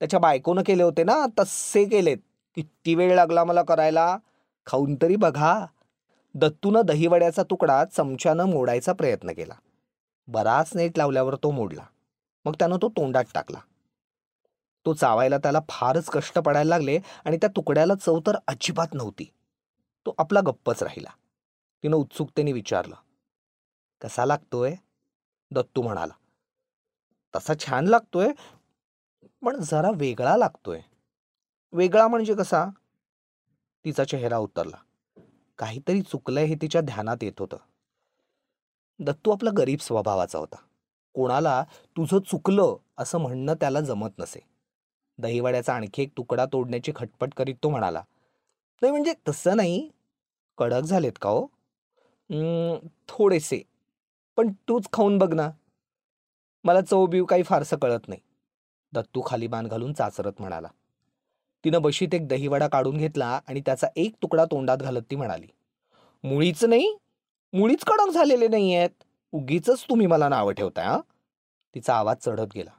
त्याच्या 0.00 0.20
बायकोनं 0.20 0.62
केले 0.66 0.82
होते 0.82 1.04
ना 1.04 1.26
तसे 1.38 1.84
केलेत. 1.84 2.18
किती 2.54 2.94
वेळ 2.94 3.14
लागला 3.14 3.44
मला 3.44 3.62
करायला? 3.62 4.18
खाऊन 4.66 4.94
तरी 5.02 5.16
बघा. 5.16 5.66
दत्तूनं 6.34 6.80
दहीवड्याचा 6.84 7.42
तुकडा 7.42 7.84
चमच्यानं 7.84 8.44
मोडायचा 8.44 8.92
प्रयत्न 8.92 9.30
केला. 9.30 9.54
बराच 10.28 10.70
नेट 10.74 10.98
लावल्यावर 10.98 11.34
तो 11.34 11.50
मोडला. 11.50 11.82
मग 12.44 12.52
त्यानं 12.52 12.76
तो 12.82 12.88
तोंडात 12.88 13.24
टाकला. 13.34 13.58
तो 14.86 14.94
चावायला 14.94 15.38
त्याला 15.38 15.58
फारच 15.68 16.06
कष्ट 16.06 16.38
पडायला 16.38 16.68
लागले 16.68 16.98
आणि 17.24 17.36
त्या 17.36 17.50
तुकड्याला 17.56 17.94
चव 17.94 18.20
तर 18.26 18.36
अजिबात 18.48 18.94
नव्हती. 18.94 19.24
तो 20.06 20.14
आपला 20.18 20.40
गप्पच 20.46 20.82
राहिला. 20.82 21.10
तिनं 21.82 21.96
उत्सुकतेने 21.96 22.52
विचारलं 22.52 22.94
कसा 24.02 24.24
लागतोय? 24.24 24.74
दत्तू 25.50 25.82
म्हणाला 25.82 26.12
तसा 27.36 27.52
छान 27.54 27.86
लागतोय 27.86 28.28
पण 29.44 29.56
जरा 29.60 29.90
वेगळा 29.94 30.36
लागतोय. 30.36 30.80
वेगळा 31.72 32.08
म्हणजे 32.08 32.34
कसा? 32.34 32.64
तिचा 33.84 34.04
चेहरा 34.04 34.38
उतरला. 34.38 34.76
काहीतरी 35.58 36.02
चुकलंय 36.02 36.44
हे 36.44 36.54
तिच्या 36.54 36.80
ध्यानात 36.80 37.16
येत 37.22 37.40
होतं. 37.40 37.56
दत्तू 38.98 39.30
आपला 39.30 39.50
गरीब 39.56 39.78
स्वभावाचा 39.78 40.38
होता. 40.38 40.56
कोणाला 41.14 41.64
तुझं 41.96 42.20
चुकलं 42.20 42.76
असं 42.98 43.18
म्हणणं 43.18 43.54
त्याला 43.54 43.80
जमत 43.80 44.10
नसे. 44.18 44.51
दहीवड्याचा 45.18 45.74
आणखी 45.74 46.02
एक 46.02 46.10
तुकडा 46.16 46.44
तोडण्याची 46.46 46.92
खटपट 46.96 47.34
करीत 47.34 47.54
तो 47.62 47.68
म्हणाला 47.68 48.02
नाही 48.82 48.90
म्हणजे 48.90 49.12
तसं 49.28 49.56
नाही. 49.56 49.88
कडक 50.58 50.80
झालेत 50.80 51.12
का 51.20 51.30
हो? 51.30 51.46
थोडेसे. 53.08 53.62
पण 54.36 54.52
तूच 54.68 54.88
खाऊन 54.92 55.18
बघ 55.18 55.34
ना. 55.34 55.50
मला 56.64 56.80
चव 56.80 57.06
बिव 57.06 57.24
काही 57.24 57.42
फारसं 57.42 57.76
कळत 57.76 58.08
नाही. 58.08 58.20
दत्तू 58.92 59.22
खाली 59.26 59.46
मान 59.46 59.66
घालून 59.66 59.92
चाचरत 59.92 60.32
म्हणाला. 60.38 60.68
तिनं 61.64 61.82
बशीत 61.82 62.14
एक 62.14 62.28
दहीवडा 62.28 62.68
काढून 62.68 62.96
घेतला 62.96 63.40
आणि 63.48 63.60
त्याचा 63.60 63.86
एक 63.96 64.14
तुकडा 64.22 64.44
तोंडात 64.44 64.78
घालत 64.78 65.02
ती 65.10 65.16
म्हणाली 65.16 65.46
मुळीच 66.24 66.64
नाही? 66.64 66.96
मुळीच 67.52 67.84
कडक 67.84 68.10
झालेले 68.10 68.48
नाही 68.48 68.74
आहेत 68.74 69.04
उगीच 69.32 69.70
तुम्ही 69.88 70.06
मला 70.06 70.28
नावं 70.28 70.52
ठेवताय 70.52 70.84
हा. 70.84 71.00
तिचा 71.74 71.94
आवाज 71.94 72.16
चढत 72.16 72.54
गेला. 72.54 72.70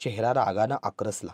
चेहरा 0.00 0.34
रागानं 0.34 0.76
आक्रसला. 0.82 1.32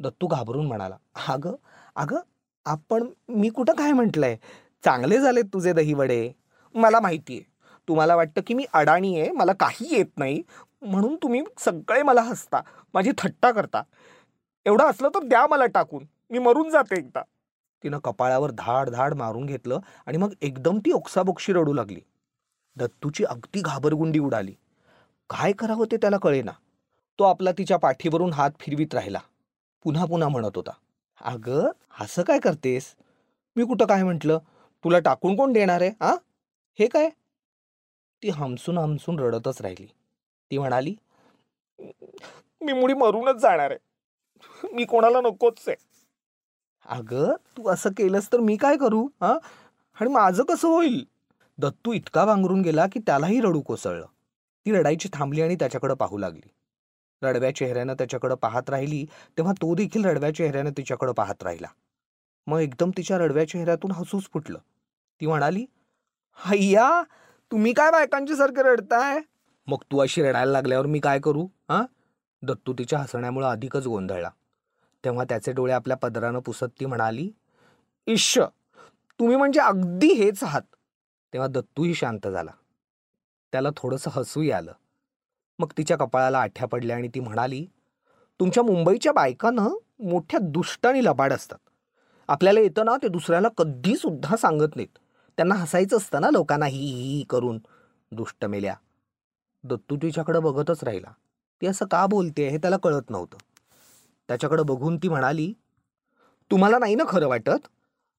दत्तू 0.00 0.26
घाबरून 0.26 0.66
म्हणाला 0.66 0.96
अगं 1.28 1.54
अगं 1.96 2.20
आपण 2.66 3.06
मी 3.28 3.48
कुठं 3.48 3.72
काय 3.72 3.92
म्हटलंय? 3.92 4.36
चांगले 4.84 5.18
झालेत 5.18 5.44
तुझे 5.44 5.72
दहीवडे. 5.72 6.32
मला 6.74 7.00
माहिती 7.00 7.32
आहे 7.32 7.42
तुम्हाला 7.88 8.16
वाटतं 8.16 8.40
की 8.46 8.54
मी 8.54 8.64
अडाणी 8.72 9.20
आहे 9.20 9.30
मला 9.30 9.52
काही 9.52 9.94
येत 9.96 10.18
नाही. 10.18 10.42
म्हणून 10.82 11.16
तुम्ही 11.16 11.42
सगळे 11.58 12.02
मला 12.02 12.22
हसता 12.22 12.60
माझी 12.94 13.12
थट्टा 13.18 13.50
करता. 13.50 13.82
एवढं 14.66 14.84
असलं 14.84 15.08
तर 15.08 15.22
द्या 15.22 15.46
मला 15.46 15.66
टाकून. 15.66 16.04
मी 16.30 16.38
मरून 16.38 16.70
जाते 16.70 16.98
एकदा. 16.98 17.22
तिनं 17.84 17.98
कपाळावर 17.98 18.50
धाड 18.50 18.88
धाड 18.90 19.14
मारून 19.14 19.46
घेतलं 19.46 19.80
आणि 20.06 20.18
मग 20.18 20.32
एकदम 20.42 20.78
ती 20.78 20.92
ओक्साबोक्षी 20.92 21.52
रडू 21.52 21.72
लागली. 21.72 22.00
दत्तूची 22.76 23.24
अगदी 23.24 23.60
घाबरगुंडी 23.60 24.18
उडाली. 24.18 24.52
काय 25.30 25.52
करावं 25.52 25.84
ते 25.92 25.96
त्याला 25.96 26.18
कळेना. 26.18 26.52
तो 27.18 27.24
आपला 27.24 27.52
तिच्या 27.52 27.76
पाठीवरून 27.76 28.32
हात 28.32 28.50
फिरवीत 28.60 28.94
राहिला. 28.94 29.18
पुन्हा 29.84 30.04
पुन्हा 30.04 30.28
म्हणत 30.28 30.56
होता 30.56 30.70
अगं 31.20 31.70
असं 32.00 32.22
काय 32.22 32.38
करतेस? 32.38 32.94
मी 33.56 33.64
कुठं 33.64 33.86
काय 33.86 34.02
म्हटलं? 34.02 34.38
तुला 34.84 34.98
टाकून 34.98 35.36
कोण 35.36 35.52
देणार 35.52 35.80
आहे 35.80 35.90
आ? 36.00 36.14
हे 36.78 36.86
काय? 36.86 37.08
ती 38.22 38.30
हमसून 38.30 38.78
हमसून 38.78 39.18
रडतच 39.18 39.60
राहिली. 39.60 39.86
ती 40.50 40.58
म्हणाली 40.58 40.94
मी 42.60 42.72
मुळी 42.72 42.94
मरूनच 42.94 43.36
जाणार 43.36 43.70
आहे. 43.70 43.78
मी 44.72 44.84
कोणाला 44.84 45.20
नकोच 45.20 45.64
आहे. 45.68 45.76
अगं 46.86 47.34
तू 47.56 47.68
असं 47.68 47.90
केलंस 47.90 48.32
तर 48.32 48.40
मी 48.40 48.56
काय 48.56 48.76
करू 48.76 49.06
हा 49.20 49.38
आणि 50.00 50.10
माझं 50.10 50.44
कसं 50.44 50.68
होईल? 50.68 51.04
दत्तू 51.58 51.92
इतका 51.92 52.24
वांगरून 52.24 52.62
गेला 52.62 52.86
की 52.86 53.00
त्यालाही 53.00 53.40
रडू 53.40 53.60
कोसळलं. 53.60 54.06
ती 54.66 54.72
रडायची 54.72 55.08
थांबली 55.12 55.42
आणि 55.42 55.54
त्याच्याकडे 55.54 55.94
पाहू 55.94 56.18
लागली. 56.18 56.48
रडव्या 57.22 57.54
चेहऱ्यानं 57.54 57.94
त्याच्याकडं 57.94 58.34
पाहत 58.34 58.70
राहिली 58.70 59.06
तेव्हा 59.36 59.52
तो 59.52 59.74
देखील 59.74 60.04
रडव्या 60.04 60.34
चेहऱ्यानं 60.34 60.70
तिच्याकडं 60.70 61.12
पाहत 61.12 61.42
राहिला. 61.42 61.66
मग 62.46 62.58
एकदम 62.58 62.90
तिच्या 62.96 63.18
रडव्या 63.18 63.48
चेहऱ्यातून 63.48 63.90
हसूच 63.90 64.24
फुटलं. 64.24 64.58
ती 65.20 65.26
म्हणाली 65.26 65.66
हैया 66.44 67.02
तुम्ही 67.50 67.72
काय 67.72 67.90
बायकांची 67.90 68.36
सारखं 68.36 68.62
रडताय? 68.62 69.20
मग 69.66 69.76
तू 69.92 69.98
अशी 69.98 70.22
रडायला 70.22 70.52
लागल्यावर 70.52 70.86
मी 70.86 71.00
काय 71.00 71.18
करू 71.18 71.48
हां? 71.68 71.84
दत्तू 72.42 72.72
तिच्या 72.72 72.98
हसण्यामुळे 72.98 73.46
अधिकच 73.46 73.86
गोंधळला. 73.86 74.30
तेव्हा 75.04 75.24
त्याचे 75.24 75.52
डोळे 75.52 75.72
आपल्या 75.72 75.96
पदरानं 75.96 76.38
पुसत 76.38 76.64
ती 76.80 76.86
म्हणाली 76.86 77.32
इश्य 78.06 78.46
तुम्ही 79.18 79.36
म्हणजे 79.36 79.60
अगदी 79.60 80.06
हेच 80.06 80.44
आहात. 80.44 80.62
तेव्हा 81.32 81.48
दत्तूही 81.48 81.94
शांत 81.94 82.28
झाला. 82.28 82.50
त्याला 83.52 83.68
थोडंसं 83.76 84.10
हसूही 84.12 84.50
आलं. 84.50 84.72
मग 85.58 85.66
तिच्या 85.78 85.96
कपाळाला 85.96 86.38
आठ्या 86.38 86.68
पडल्या 86.68 86.96
आणि 86.96 87.08
ती 87.08 87.20
म्हणाली 87.20 87.66
तुमच्या 88.40 88.62
मुंबईच्या 88.62 89.12
बायकानं 89.12 89.68
मोठ्या 90.00 90.40
दुष्ट 90.42 90.86
आणि 90.86 91.04
लबाड 91.04 91.32
असतात. 91.32 91.58
आपल्याला 92.28 92.60
येतं 92.60 92.84
ना 92.84 92.96
ते 92.96 93.08
दुसऱ्याला 93.08 93.48
कधीसुद्धा 93.58 94.36
सांगत 94.36 94.76
नाहीत. 94.76 94.98
त्यांना 95.36 95.54
हसायचं 95.54 95.96
असतं 95.96 96.20
ना 96.20 96.30
लोकांना 96.30 96.66
ही 96.66 96.78
ही 96.78 97.24
करून. 97.30 97.58
दुष्ट 98.12 98.44
मेल्या. 98.44 98.74
दत्तू 99.64 99.96
तिच्याकडं 99.96 100.42
बघतच 100.42 100.84
राहिला. 100.84 101.12
ती 101.60 101.66
असं 101.66 101.86
का 101.86 102.06
बोलते 102.06 102.48
हे 102.48 102.58
त्याला 102.58 102.76
कळत 102.76 103.10
नव्हतं. 103.10 103.36
त्याच्याकडं 104.28 104.66
बघून 104.66 104.96
ती 104.96 105.08
म्हणाली 105.08 105.52
तुम्हाला 106.50 106.78
नाही 106.78 106.94
ना 106.94 107.04
खरं 107.08 107.28
वाटत? 107.28 107.68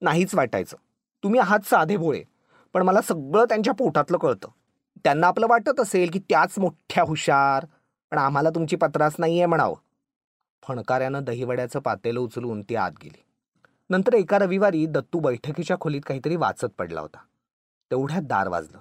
नाहीच 0.02 0.36
वाटायचं. 0.36 0.78
तुम्ही 1.24 1.40
आहात 1.40 1.60
साधे 1.60 1.98
भोळे 1.98 2.24
पण 2.74 2.82
मला 2.82 3.02
सगळं 3.02 3.46
त्यांच्या 3.46 3.74
पोटातलं 3.74 4.18
कळतं. 4.18 4.48
त्यांना 5.04 5.28
आपलं 5.28 5.48
वाटत 5.50 5.80
असेल 5.80 6.10
की 6.14 6.20
त्याच 6.20 6.60
मोठ्या 6.60 7.04
हुशार 7.04 7.66
पण 8.12 8.18
आम्हाला 8.18 8.50
तुमची 8.50 8.76
पत्रास 8.76 9.16
नाही 9.20 9.38
आहे 9.38 9.46
म्हणावं. 9.46 9.76
फणकाऱ्यानं 10.64 11.24
दहीवड्याचं 11.24 11.80
पातेलं 11.80 12.20
उचलून 12.20 12.62
ती 12.62 12.76
आत 12.76 12.92
गेली. 13.04 13.24
नंतर 13.90 14.14
एका 14.14 14.40
रविवारी 14.40 14.86
दत्तू 14.86 15.20
बैठकीच्या 15.20 15.78
खोलीत 15.80 16.02
काहीतरी 16.08 16.36
वाचत 16.36 16.66
पडला 16.66 17.02
होता. 17.02 17.18
तेवढ्यात 17.92 18.22
दार 18.22 18.48
वाजलं. 18.48 18.78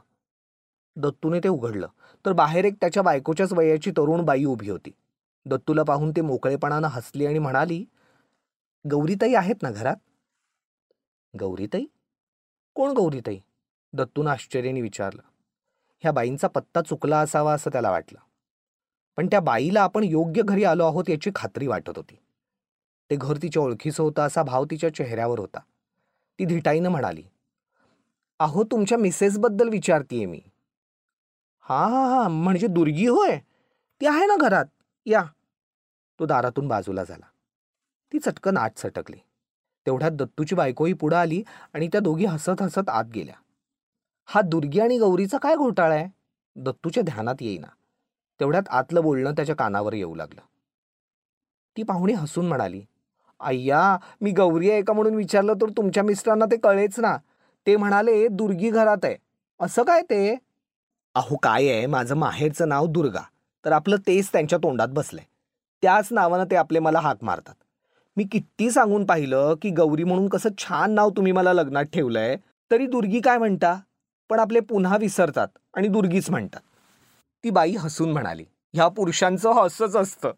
दत्तूने 0.97 1.39
ते 1.39 1.49
उघडलं 1.49 1.89
तर 2.27 2.33
बाहेर 2.33 2.65
एक 2.65 2.75
त्याच्या 2.75 3.03
बायकोच्याच 3.03 3.53
वयाची 3.53 3.91
तरुण 3.91 4.25
बाई 4.25 4.45
उभी 4.45 4.71
होती. 4.71 4.91
दत्तूला 5.47 5.83
पाहून 5.83 6.11
ते 6.11 6.21
मोकळेपणानं 6.21 6.89
हसली 6.89 7.27
आणि 7.27 7.39
म्हणाली 7.39 7.85
गौरीताई 8.91 9.35
आहेत 9.35 9.63
ना 9.63 9.71
घरात? 9.71 9.97
गौरीताई? 11.41 11.85
कोण 12.75 12.91
गौरीताई? 12.91 13.39
दत्तूनं 13.93 14.31
आश्चर्याने 14.31 14.81
विचारलं. 14.81 15.23
ह्या 16.01 16.13
बाईंचा 16.13 16.49
पत्ता 16.49 16.81
चुकला 16.81 17.19
असावा 17.21 17.55
असं 17.55 17.71
त्याला 17.73 17.91
वाटलं. 17.91 18.19
पण 19.17 19.27
त्या 19.27 19.41
बाईला 19.41 19.83
आपण 19.83 20.05
योग्य 20.05 20.43
घरी 20.43 20.65
आलो 20.65 20.85
आहोत 20.85 21.05
याची 21.09 21.31
खात्री 21.35 21.67
वाटत 21.67 21.93
होती. 21.97 22.17
ते 23.11 23.17
घर 23.17 23.37
तिच्या 23.37 23.63
ओळखीचं 23.63 24.03
होतं 24.03 24.23
असा 24.23 24.43
भाव 24.43 24.65
तिच्या 24.65 24.95
चेहऱ्यावर 24.95 25.39
होता. 25.39 25.59
ती 26.39 26.45
धिटाईनं 26.45 26.89
म्हणाली 26.89 27.23
अहो 28.39 28.65
तुमच्या 28.65 28.99
मिसेसबद्दल 28.99 29.69
विचारतीये 29.69 30.27
मी. 30.27 30.41
हा 31.61 31.87
हा 31.87 32.07
हा 32.07 32.29
म्हणजे 32.29 32.67
दुर्गी 32.67 33.07
होय? 33.07 33.39
ती 34.01 34.07
आहे 34.07 34.27
ना 34.27 34.37
घरात? 34.37 34.65
या. 35.07 35.25
तो 36.21 36.27
दारातून 36.27 36.69
बाजूला 36.69 37.05
झाला. 37.05 37.27
ती 38.13 38.19
चटकन 38.19 38.57
आत 38.57 38.71
सटकली. 38.77 39.17
तेवढ्यात 39.87 40.11
दत्तूची 40.11 40.55
बायकोही 40.55 40.93
पुढं 40.93 41.17
आली 41.17 41.43
आणि 41.75 41.89
त्या 41.89 42.01
दोघी 42.01 42.25
हसत 42.25 42.63
हसत 42.63 42.89
आत 42.89 43.05
गेल्या. 43.15 43.35
हा 44.29 44.41
दुर्गी 44.41 44.81
आणि 44.81 44.99
गौरीचा 44.99 45.39
काय 45.39 45.57
घोटाळा 45.57 45.95
आहे? 45.95 46.09
दत्तूच्या 46.57 47.03
ध्यानात 47.03 47.35
येईना. 47.41 47.67
तेवढ्यात 48.41 48.63
आतलं 48.69 49.03
बोलणं 49.03 49.33
त्याच्या 49.33 49.57
कानावर 49.57 49.93
येऊ 49.93 50.15
लागलं. 50.15 50.41
ती 51.77 51.83
पाहुणी 51.83 52.13
हसून 52.13 52.47
म्हणाली 52.47 52.83
अय्या 53.41 53.97
मी 54.21 54.31
गौरी 54.31 54.71
आहे 54.71 54.83
का 54.83 54.93
म्हणून 54.93 55.15
विचारलं 55.15 55.55
तर 55.55 55.67
तुमच्या 55.77 56.03
मिस्टरांना 56.03 56.45
ते 56.45 56.57
कळेच 56.57 57.01
ना. 57.01 57.17
ते 57.67 57.77
म्हणाले 57.77 58.29
दुर्गी 58.29 58.71
घरात 58.71 59.05
आहे. 59.05 59.17
असं 59.61 59.83
काय 59.83 60.03
ते? 60.03 60.37
अहो 61.15 61.37
काय 61.37 61.69
आहे? 61.69 61.87
माझं 61.87 62.17
माहेरचं 62.17 62.69
नाव 62.69 62.87
दुर्गा. 62.87 63.21
तर 63.65 63.73
आपलं 63.73 63.97
तेच 63.97 64.33
त्यांच्या 64.33 64.59
तोंडात 64.59 64.89
बसलंय. 64.89 65.25
त्याच 65.83 66.09
नावानं 66.11 66.45
ते 66.45 66.57
आपले 66.57 66.79
मला 66.79 67.01
हाक 67.01 67.17
मारतात. 67.23 67.55
मी 68.17 68.25
किती 68.25 68.71
सांगून 68.71 69.05
पाहिलं 69.05 69.55
की 69.63 69.71
गौरी 69.71 70.05
म्हणून 70.05 70.29
कसं 70.29 70.49
छान 70.59 70.93
नाव 70.93 71.11
तुम्ही 71.11 71.33
मला 71.33 71.53
लग्नात 71.53 71.85
ठेवलंय. 71.85 72.37
तरी 72.71 72.87
दुर्गी 72.87 73.21
काय 73.21 73.39
म्हणता? 73.39 73.81
पण 74.29 74.39
आपले 74.39 74.61
पुन्हा 74.61 74.97
विसरतात 74.97 75.49
आणि 75.75 75.89
दुर्गीच 75.89 76.31
म्हणतात. 76.31 76.61
ती 77.45 77.51
बाई 77.51 77.77
हसून 77.77 78.13
म्हणाली 78.13 78.45
ह्या 78.75 78.89
पुरुषांचं 78.89 79.53
हसच 79.53 79.97
असतं. 79.97 80.33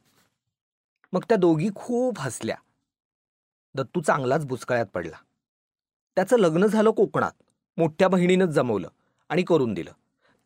मग 1.12 1.20
त्या 1.28 1.36
दोघी 1.36 1.68
खूप 1.74 2.14
हसल्या. 2.18 2.56
दत्तू 3.74 4.00
चांगलाच 4.00 4.46
बुचकळ्यात 4.46 4.86
पडला. 4.86 5.16
त्याचं 6.16 6.38
लग्न 6.38 6.66
झालं 6.66 6.90
कोकणात. 6.90 7.32
मोठ्या 7.76 8.08
बहिणीनंच 8.08 8.48
जमवलं 8.48 8.88
आणि 9.28 9.42
करून 9.42 9.74
दिलं. 9.74 9.92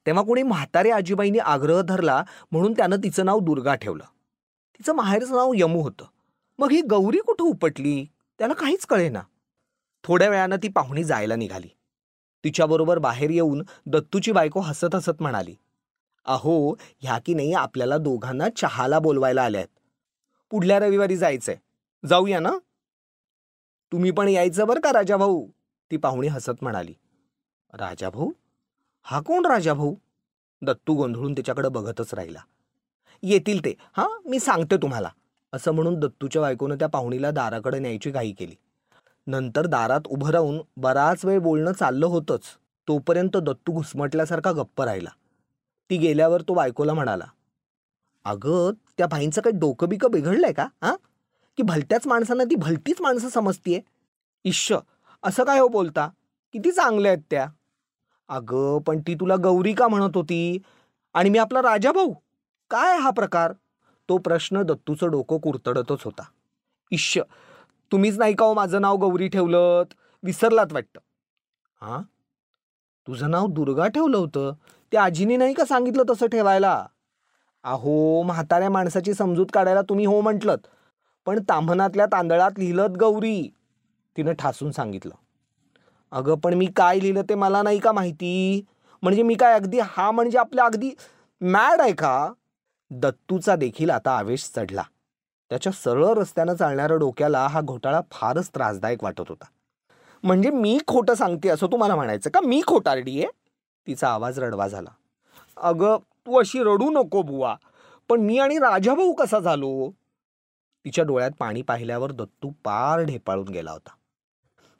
तेव्हा 0.06 0.22
कोणी 0.22 0.42
म्हातारे 0.42 0.90
आजीबाईंनी 0.90 1.38
आग्रह 1.38 1.80
धरला 1.80 2.24
म्हणून 2.52 2.72
त्यानं 2.72 2.96
तिचं 2.96 3.26
नाव 3.26 3.38
दुर्गा 3.38 3.74
ठेवलं. 3.74 4.04
तिचं 4.78 4.92
माहेरचं 4.92 5.36
नाव 5.36 5.52
यमू 5.54 5.82
होतं. 5.82 6.04
मग 6.58 6.70
ही 6.70 6.80
गौरी 6.80 7.18
कुठं 7.18 7.44
उपटली? 7.44 8.06
त्याला 8.38 8.54
काहीच 8.54 8.86
कळेना. 8.86 9.20
थोड्या 10.04 10.28
वेळानं 10.28 10.56
ती 10.56 10.68
पाहुणी 10.68 11.04
जायला 11.04 11.36
निघाली. 11.36 11.68
तिच्याबरोबर 12.44 12.98
बाहेर 12.98 13.30
येऊन 13.30 13.62
दत्तूची 13.86 14.32
बायको 14.32 14.60
हसत 14.60 14.94
हसत 14.94 15.22
म्हणाली 15.22 15.54
अहो 16.26 16.74
ह्या 16.98 17.18
की 17.18 17.34
नाही 17.34 17.52
आपल्याला 17.52 17.98
दोघांना 17.98 18.48
चहाला 18.56 18.98
बोलवायला 18.98 19.42
आल्यात. 19.42 19.66
पुढल्या 20.50 20.78
रविवारी 20.78 21.16
जायचंय. 21.16 21.56
जाऊया 22.08 22.40
ना? 22.40 22.52
तुम्ही 23.92 24.10
पण 24.10 24.28
यायचं 24.28 24.66
बरं 24.66 24.80
का 24.80 24.92
राजाभाऊ 24.92 25.46
ती 25.90 25.96
पाहुणी 25.96 26.28
हसत 26.28 26.62
म्हणाली 26.62 26.94
राजाभाऊ 27.74 28.30
हा 29.02 29.20
कोण 29.20 29.46
राजाभाऊ 29.46 29.94
दत्तू 30.62 30.94
गोंधळून 30.94 31.32
तिच्याकडे 31.32 31.68
बघतच 31.68 32.14
राहिला 32.14 32.40
येतील 33.22 33.64
ते. 33.64 33.74
हां 33.92 34.08
मी 34.30 34.38
सांगते 34.38 34.76
तुम्हाला. 34.76 35.10
असं 35.52 35.72
म्हणून 35.72 35.98
दत्तूच्या 36.00 36.42
बायकोनं 36.42 36.74
त्या 36.74 36.88
पाहुणीला 36.88 37.30
दाराकडे 37.30 37.78
न्यायची 37.78 38.10
घाई 38.10 38.32
केली. 38.32 38.54
नंतर 39.26 39.66
दारात 39.66 40.00
उभं 40.06 40.30
राहून 40.30 40.58
बराच 40.76 41.24
वेळ 41.24 41.38
बोलणं 41.38 41.72
चाललं 41.72 42.06
होतंच. 42.06 42.40
तोपर्यंत 42.88 43.36
दत्तू 43.36 43.72
घुसमटल्यासारखा 43.72 44.52
गप्प 44.52 44.82
राहिला. 44.82 45.10
ती 45.90 45.96
गेल्यावर 45.96 46.42
तो 46.42 46.54
बायकोला 46.54 46.94
म्हणाला 46.94 47.24
अगं 48.24 48.72
त्या 48.98 49.06
बाईंचं 49.06 49.40
काही 49.40 49.58
डोकं 49.58 49.88
बिकं 49.88 50.10
बिघडलंय 50.10 50.52
का 50.52 50.68
हां? 50.82 50.94
की 51.56 51.62
भलत्याच 51.62 52.06
माणसांना 52.06 52.44
ती 52.44 52.54
भलतीच 52.54 53.00
माणसं 53.00 53.28
समजतीये? 53.28 53.80
इश्श 54.44 54.72
असं 55.22 55.44
काय 55.44 55.58
हो 55.58 55.68
बोलता? 55.68 56.08
किती 56.52 56.72
चांगल्या 56.72 57.12
आहेत 57.12 57.22
त्या. 57.30 57.46
अगं 58.28 58.78
पण 58.78 59.00
ती 59.00 59.14
तुला 59.14 59.36
गौरी 59.36 59.72
का 59.72 59.88
म्हणत 59.88 60.10
होती? 60.14 60.58
आणि 61.14 61.30
मी 61.30 61.38
आपला 61.38 61.62
राजा 61.62 61.92
भाऊ? 61.92 62.14
काय 62.70 62.98
हा 62.98 63.10
प्रकार? 63.10 63.52
तो 64.08 64.18
प्रश्न 64.18 64.62
दत्तूचं 64.62 65.10
डोकं 65.10 65.38
कुरतडतच 65.38 66.02
होता. 66.04 66.22
इश्य 66.90 67.22
तुम्हीच 67.94 68.18
नाही 68.18 68.34
का 68.34 68.44
हो 68.44 68.54
माझं 68.54 68.80
नाव 68.80 68.96
गौरी 68.96 69.28
ठेवलं 69.28 69.82
विसरलात 70.22 70.72
वाटतं. 70.72 71.00
हां? 71.80 72.02
तुझं 73.06 73.30
नाव 73.30 73.46
दुर्गा 73.46 73.86
ठेवलं 73.86 74.16
होतं. 74.16 74.52
ते 74.92 74.96
आजीने 74.96 75.36
नाही 75.36 75.54
का 75.54 75.64
सांगितलं 75.64 76.02
तसं 76.10 76.26
ठेवायला? 76.26 76.86
अहो 77.64 78.22
म्हाताऱ्या 78.22 78.70
माणसाची 78.70 79.14
समजूत 79.14 79.46
काढायला 79.52 79.82
तुम्ही 79.82 80.06
हो 80.06 80.20
म्हटलं 80.20 80.56
पण 81.26 81.40
ताम्हनातल्या 81.48 82.06
तांदळात 82.06 82.50
लिहिलं 82.58 82.86
गौरी. 83.00 83.50
तिनं 84.16 84.32
ठासून 84.32 84.70
सांगितलं. 84.70 85.14
अगं 86.10 86.34
पण 86.34 86.54
मी 86.54 86.66
काय 86.66 87.00
लिहिलं 87.00 87.22
ते 87.28 87.34
मला 87.34 87.62
नाही 87.62 87.78
का 87.78 87.92
माहिती? 87.92 88.64
म्हणजे 89.02 89.22
मी 89.22 89.34
काय 89.34 89.54
अगदी 89.54 89.78
हा 89.82 90.10
म्हणजे 90.10 90.38
आपल्या 90.38 90.64
अगदी 90.64 90.90
मॅड 91.40 91.80
आहे 91.80 91.92
का? 91.92 92.32
दत्तूचा 92.90 93.56
देखील 93.56 93.90
आता 93.90 94.18
आवेश 94.18 94.52
चढला. 94.56 94.82
त्याच्या 95.50 95.72
सरळ 95.72 96.04
रस्त्यानं 96.04 96.54
चालणाऱ्या 96.54 96.96
डोक्याला 96.96 97.46
हा 97.46 97.60
घोटाळा 97.60 98.00
फारच 98.10 98.48
त्रासदायक 98.48 99.04
वाटत 99.04 99.22
होता. 99.28 99.44
म्हणजे 100.22 100.50
मी 100.50 100.78
खोटं 100.86 101.14
सांगते 101.14 101.48
असं 101.48 101.66
तुम्हाला 101.66 101.96
म्हणायचं 101.96 102.30
का? 102.30 102.40
मी 102.40 102.62
खोटारडी 102.66 103.18
आहे 103.18 103.28
तिचा 103.86 104.08
आवाज 104.08 104.38
रडवा 104.38 104.68
झाला. 104.68 104.90
अगं 105.56 105.96
तू 105.96 106.38
अशी 106.40 106.60
रडू 106.60 106.90
नको 106.90 107.22
बुवा. 107.22 107.56
पण 108.08 108.20
मी 108.20 108.38
आणि 108.38 108.56
राजाभाऊ 108.56 109.12
कसा 109.12 109.38
झालो? 109.38 109.90
तिच्या 110.84 111.04
डोळ्यात 111.04 111.30
पाणी 111.38 111.62
पाहिल्यावर 111.62 112.12
दत्तू 112.12 112.50
पार 112.64 113.00
ढेपाळून 113.00 113.48
गेला 113.48 113.70
होता. 113.70 113.90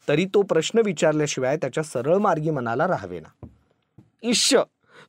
तरी 0.09 0.25
तो 0.25 0.43
प्रश्न 0.43 0.81
विचारल्याशिवाय 0.85 1.57
त्याच्या 1.57 1.85
सरळ 1.85 2.17
मार्गी 2.17 2.51
मनाला 2.51 2.87
राहावेना. 2.87 3.47
इश्य 4.23 4.63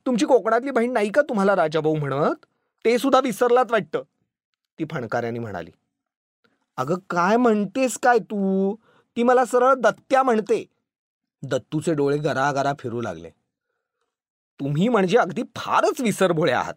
तुमची 0.06 0.26
कोकणातली 0.26 0.70
बहीण 0.70 0.92
नाही 0.92 1.10
का 1.10 1.22
तुम्हाला 1.22 1.56
राजाभाऊ 1.56 1.94
म्हणत? 1.94 2.34
ते 2.84 2.98
सुद्धा 2.98 3.20
विसरलात 3.20 3.64
वाटतं. 3.70 4.02
ती 4.78 4.84
फणकाऱ्याने 4.90 5.38
म्हणाली. 5.38 5.70
अगं 6.76 6.94
काय 7.10 7.36
म्हणतेस 7.36 7.98
काय 7.98 8.18
तू? 8.18 8.76
ती 9.16 9.22
मला 9.22 9.44
सरळ 9.44 9.74
दत्त्या 9.74 10.22
म्हणते. 10.22 10.64
दत्तूचे 11.42 11.94
डोळे 11.94 12.18
गरागरा 12.18 12.72
फिरू 12.78 13.00
लागले. 13.00 13.30
तुम्ही 14.60 14.88
म्हणजे 14.88 15.18
अगदी 15.18 15.42
फारच 15.56 16.00
विसरभोळे 16.00 16.52
आहात. 16.52 16.74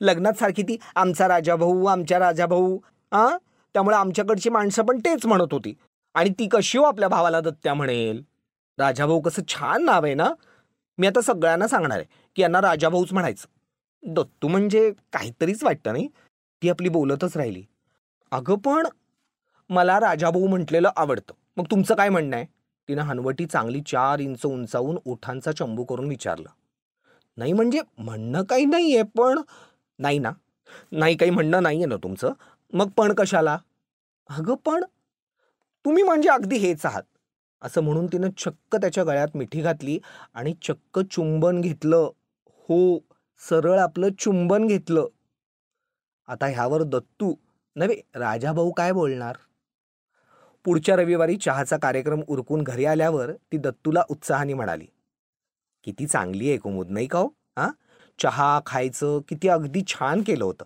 लग्नात 0.00 0.32
सारखी 0.32 0.62
ती 0.62 0.76
आमचा 0.94 1.28
राजाभाऊ 1.28 1.84
आमच्या 1.84 2.18
राजाभाऊ 2.18 2.78
आ? 3.12 3.36
त्यामुळे 3.74 3.96
आमच्याकडची 3.96 4.50
माणसं 4.50 4.82
पण 4.82 4.98
तेच 4.98 5.26
म्हणत 5.26 5.52
होती. 5.52 5.74
आणि 6.14 6.30
ती 6.30 6.48
कशी 6.48 6.78
हो 6.78 6.84
आपल्या 6.84 7.08
भावाला 7.08 7.40
दत्त्या 7.40 7.74
म्हणेल? 7.74 8.22
राजाभाऊ 8.78 9.20
कसं 9.20 9.42
छान 9.48 9.84
नाव 9.84 10.04
आहे 10.04 10.14
ना? 10.14 10.30
मी 10.98 11.06
आता 11.06 11.20
सगळ्यांना 11.20 11.68
सांगणार 11.68 11.98
आहे 11.98 12.06
की 12.36 12.42
यांना 12.42 12.60
राजाभाऊच 12.60 13.12
म्हणायचं. 13.12 13.46
दत्तू 14.14 14.48
म्हणजे 14.48 14.92
काहीतरीच 15.12 15.64
वाटतं 15.64 15.92
नाही? 15.92 16.08
ती 16.62 16.68
आपली 16.68 16.88
बोलतच 16.88 17.36
राहिली. 17.36 17.64
अगं 18.32 18.56
पण 18.56 18.86
मला 19.70 20.00
राजाभाऊ 20.00 20.46
म्हटलेलं 20.46 20.90
आवडतं. 20.96 21.34
मग 21.56 21.64
तुमचं 21.70 21.94
काय 21.94 22.08
म्हणणं 22.08 22.36
आहे? 22.36 22.46
तिनं 22.88 23.02
हनवटी 23.02 23.46
चांगली 23.46 23.80
चार 23.80 24.18
इंच 24.18 24.46
उंचावून 24.46 24.98
ओठांचा 25.04 25.52
चंबू 25.52 25.84
करून 25.84 26.08
विचारलं. 26.08 26.48
नाही 27.36 27.52
म्हणजे 27.52 27.80
म्हणणं 27.98 28.42
काही 28.42 28.64
नाही 28.64 28.94
आहे 28.94 29.02
पण 29.02 29.40
नाही 29.98 30.18
ना. 30.18 30.30
नाही 30.92 31.16
काही 31.16 31.30
म्हणणं 31.30 31.62
नाही 31.62 31.76
आहे 31.76 31.86
ना 31.86 31.96
तुमचं. 31.96 32.32
मग 32.72 32.88
पण 32.88 33.12
कशाला? 33.12 33.58
अगं 34.30 34.54
पण 34.54 34.84
तुम्ही 35.84 36.02
म्हणजे 36.02 36.28
अगदी 36.28 36.56
हेच 36.56 36.86
आहात. 36.86 37.02
असं 37.62 37.80
म्हणून 37.80 38.06
तिनं 38.06 38.28
चक्क 38.38 38.76
त्याच्या 38.76 39.04
गळ्यात 39.04 39.28
मिठी 39.34 39.60
घातली 39.60 39.98
आणि 40.34 40.54
चक्क 40.62 40.98
चुंबन 40.98 41.60
घेतलं. 41.60 42.10
हो 42.68 42.98
सरळ 43.38 43.78
आपलं 43.78 44.08
चुंबन 44.18 44.66
घेतलं. 44.66 45.06
आता 46.28 46.46
ह्यावर 46.46 46.82
दत्तू 46.82 47.34
नव्हे 47.76 48.00
राजाभाऊ 48.14 48.70
काय 48.70 48.92
बोलणार? 48.92 49.36
पुढच्या 50.64 50.96
रविवारी 50.96 51.36
चहाचा 51.36 51.76
कार्यक्रम 51.76 52.20
उरकून 52.28 52.62
घरी 52.62 52.84
आल्यावर 52.84 53.32
ती 53.32 53.56
दत्तूला 53.56 54.02
उत्साहाने 54.08 54.54
म्हणाली 54.54 54.86
किती 55.84 56.06
चांगली 56.06 56.48
आहे 56.48 56.58
कुमुद 56.58 56.90
नाही 56.90 57.06
का 57.06 57.18
हो? 57.18 57.26
हा? 57.58 57.70
चहा 58.18 58.60
खायचं 58.66 59.20
किती 59.28 59.48
अगदी 59.48 59.82
छान 59.86 60.22
केलं 60.22 60.44
होतं. 60.44 60.64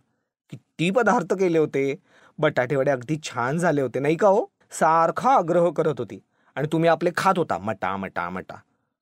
किती 0.50 0.90
पदार्थ 0.90 1.34
केले 1.34 1.58
होते. 1.58 1.94
बटाटेवडे 2.38 2.90
अगदी 2.90 3.18
छान 3.22 3.58
झाले 3.58 3.80
होते 3.80 3.98
नाही 3.98 4.16
का 4.16 4.28
हो? 4.28 4.46
सारखा 4.70 5.30
आग्रह 5.30 5.70
करत 5.70 5.94
होती. 5.98 6.20
आणि 6.54 6.68
तुम्ही 6.72 6.88
आपले 6.88 7.10
खात 7.16 7.34
होता 7.36 7.58
मटा 7.58 7.96
मटा 7.96 8.30
मटा. 8.30 8.56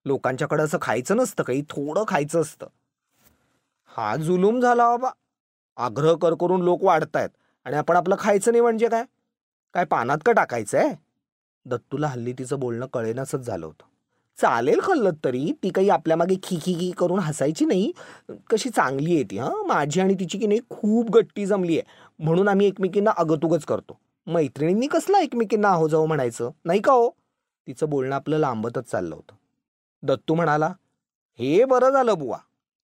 लोकांच्याकडे 0.05 0.63
असं 0.63 0.79
खायचं 0.83 1.17
नसतं 1.17 1.45
काही 1.45 1.63
थोडं 1.63 2.05
खायचं 2.09 2.41
असतं. 2.41 2.67
हा 3.87 4.17
जुलूम 4.17 4.61
झाला 4.61 4.85
हो 4.85 4.97
बाबा 4.97 5.11
आग्रह 5.77 6.15
कर 6.15 6.35
करून 6.35 6.63
लोक 6.63 6.85
वाढतायत. 6.85 7.29
आणि 7.65 7.77
आपण 7.77 7.97
आपलं 7.97 8.17
खायचं 8.19 8.53
नाही 8.53 8.63
म्हणजे 8.63 8.89
काय? 8.89 9.05
काय 9.75 9.85
पानात 9.85 10.19
का 10.27 10.33
टाकायचं 10.33 10.79
आहे 10.79 10.95
दत्तूला 11.67 12.07
हल्ली 12.07 12.33
तिचं 12.33 12.61
बोलणं 12.61 12.87
कळेनासच 12.87 13.41
झालं 13.41 13.67
होतं. 13.67 13.85
चालेल 14.41 14.81
खल्लत 14.83 15.13
तरी 15.25 15.53
ती 15.63 15.71
काही 15.71 15.89
आपल्या 15.89 16.17
मागे 16.17 16.35
खी 16.43 16.57
खी 16.57 16.93
करून 16.99 17.19
हसायची 17.19 17.65
नाही. 17.65 17.93
कशी 18.51 18.71
चांगली 18.71 19.15
आहे 19.15 19.23
ती 19.23 19.39
हां? 19.39 19.67
माझी 19.67 20.01
आणि 20.01 20.15
तिची 20.15 20.39
की 20.39 20.47
नाही 20.47 20.61
खूप 20.71 21.11
गट्टी 21.11 21.47
जमली 21.47 21.79
आहे. 21.79 21.83
म्हणून 22.19 22.49
आम्ही 22.49 22.67
एकमेकींना 22.67 23.11
अगतुगच 23.17 23.65
करतो. 23.65 23.99
मैत्रिणींनी 24.27 24.87
कसला 24.87 25.19
एकमेकींना 25.19 25.69
आहो 25.69 25.89
जाऊ 25.89 26.07
म्हणायचं? 26.07 26.51
नाही 26.65 26.81
का 26.81 26.93
हो? 26.93 27.11
तिचं 27.67 27.89
बोलणं 27.89 28.17
आपलं 28.17 28.39
लांबतच 28.39 28.85
चाललं 28.85 29.15
होतं. 29.15 29.35
दत्तू 30.03 30.35
म्हणाला 30.35 30.67
हे 31.39 31.65
बरं 31.65 31.91
झालं 31.91 32.19
बुवा. 32.19 32.39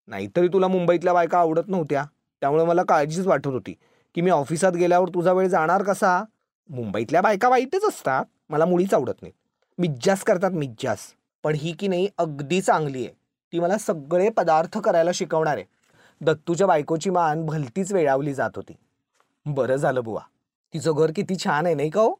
नाहीतरी 0.06 0.48
तुला 0.48 0.68
मुंबईतल्या 0.68 1.12
बायका 1.12 1.38
आवडत 1.38 1.68
नव्हत्या. 1.68 2.04
त्यामुळे 2.42 2.64
मला 2.64 2.82
काळजीच 2.82 3.26
वाटत 3.26 3.46
होती 3.46 3.74
की 4.14 4.20
मी 4.20 4.30
ऑफिसात 4.30 4.72
गेल्यावर 4.72 5.08
तुझा 5.08 5.32
वेळ 5.32 5.48
जाणार 5.48 5.82
कसा? 5.82 6.24
मुंबईतल्या 6.68 7.20
बायका 7.20 7.48
वाईटच 7.48 7.84
असतात. 7.84 8.24
मला 8.48 8.64
मुळीच 8.64 8.94
आवडत 8.94 9.22
नाहीत. 9.22 9.32
मिज्जास 9.78 10.24
करतात 10.24 10.50
मिज्जास. 10.50 10.98
पण 11.42 11.54
ही 11.54 11.72
की 11.72 11.88
नाही 11.88 12.08
अगदी 12.18 12.60
चांगली 12.60 13.04
आहे. 13.04 13.14
ती 13.52 13.60
मला 13.60 13.78
सगळे 13.78 14.28
पदार्थ 14.28 14.78
करायला 14.78 15.10
शिकवणार 15.14 15.56
आहे. 15.56 15.64
दत्तूच्या 16.20 16.66
बायकोची 16.66 17.10
मान 17.10 17.46
भलतीच 17.46 17.92
वेळावली 17.92 18.34
जात 18.34 18.50
होती. 18.56 18.72
बरं 19.46 19.76
झालं 19.76 20.04
बुवा. 20.04 20.20
तिचं 20.74 20.92
घर 20.96 21.10
किती 21.16 21.36
छान 21.36 21.66
आहे 21.66 21.74
नाही 21.74 21.90
का 21.90 22.00
हो? 22.00 22.14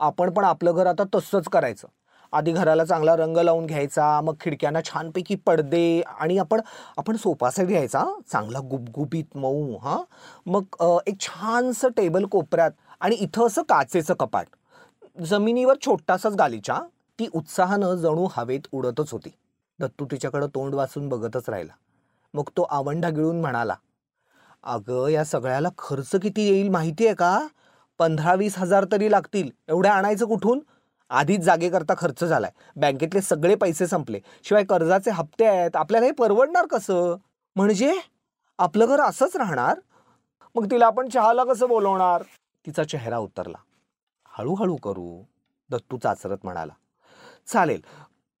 आपण 0.00 0.30
पण 0.30 0.44
आपलं 0.44 0.72
घर 0.74 0.86
आता 0.86 1.02
तसंच 1.14 1.44
करायचं. 1.44 1.88
आधी 2.32 2.52
घराला 2.52 2.84
चांगला 2.84 3.16
रंग 3.16 3.36
लावून 3.36 3.66
घ्यायचा 3.66 4.20
मग 4.20 4.34
खिडक्यांना 4.40 4.80
छानपैकी 4.84 5.34
पडदे 5.46 6.00
आणि 6.00 6.38
आपण 6.38 6.60
आपण 6.98 7.16
सोफा 7.16 7.50
घ्यायचा 7.64 8.04
चांगला 8.32 8.58
गुबगुबीत 8.60 9.36
मऊ 9.36 9.76
हां. 9.78 10.02
मग 10.46 11.00
एक 11.06 11.20
छानसं 11.20 11.88
टेबल 11.96 12.24
कोपऱ्यात 12.24 12.70
आणि 13.00 13.14
इथं 13.14 13.46
असं 13.46 13.62
काचेचं 13.62 14.14
कपाट. 14.14 14.46
जमिनीवर 15.24 15.76
छोटासाच 15.86 16.34
गालीचा 16.36 16.78
ती 17.18 17.26
उत्साहानं 17.34 17.94
जणू 17.94 18.26
हवेत 18.32 18.66
उडतच 18.72 19.12
होती. 19.12 19.30
दत्तू 19.78 20.04
तिच्याकडं 20.10 20.46
तोंड 20.54 20.74
वाचून 20.74 21.08
बघतच 21.08 21.48
राहिला. 21.48 21.72
मग 22.34 22.48
तो 22.56 22.62
आवंढा 22.70 23.08
गिळून 23.08 23.40
म्हणाला 23.40 23.74
अगं 24.64 25.08
या 25.08 25.24
सगळ्याला 25.24 25.68
खर्च 25.78 26.10
किती 26.22 26.48
येईल 26.48 26.68
माहिती 26.68 27.06
आहे 27.06 27.14
का? 27.14 27.38
पंधरा 27.98 28.34
वीस 28.34 28.58
हजार 28.58 28.84
तरी 28.92 29.10
लागतील. 29.10 29.50
एवढ्या 29.68 29.92
आणायचं 29.92 30.26
कुठून? 30.26 30.60
आधीच 31.08 31.40
जागेकरता 31.40 31.94
खर्च 31.98 32.24
झालाय. 32.24 32.50
बँकेतले 32.76 33.20
सगळे 33.20 33.54
पैसे 33.54 33.86
संपले. 33.86 34.20
शिवाय 34.44 34.64
कर्जाचे 34.64 35.10
हप्ते 35.10 35.44
आहेत. 35.44 35.76
आपल्याला 35.76 36.06
हे 36.06 36.12
परवडणार 36.12 36.66
कसं? 36.66 37.16
म्हणजे? 37.56 38.00
आपलं 38.58 38.86
घर 38.88 39.00
असंच 39.00 39.36
राहणार? 39.36 39.80
मग 40.54 40.64
तिला 40.64 40.86
आपण 40.86 41.08
चहाला 41.08 41.44
कसं 41.44 41.68
बोलवणार? 41.68 42.22
तिचा 42.66 42.84
चेहरा 42.84 43.18
उतरला. 43.18 43.58
हळूहळू 44.28 44.76
करू 44.76 45.22
दत्तू 45.70 45.96
चाचरत 45.96 46.38
म्हणाला. 46.44 46.72
चालेल. 47.46 47.84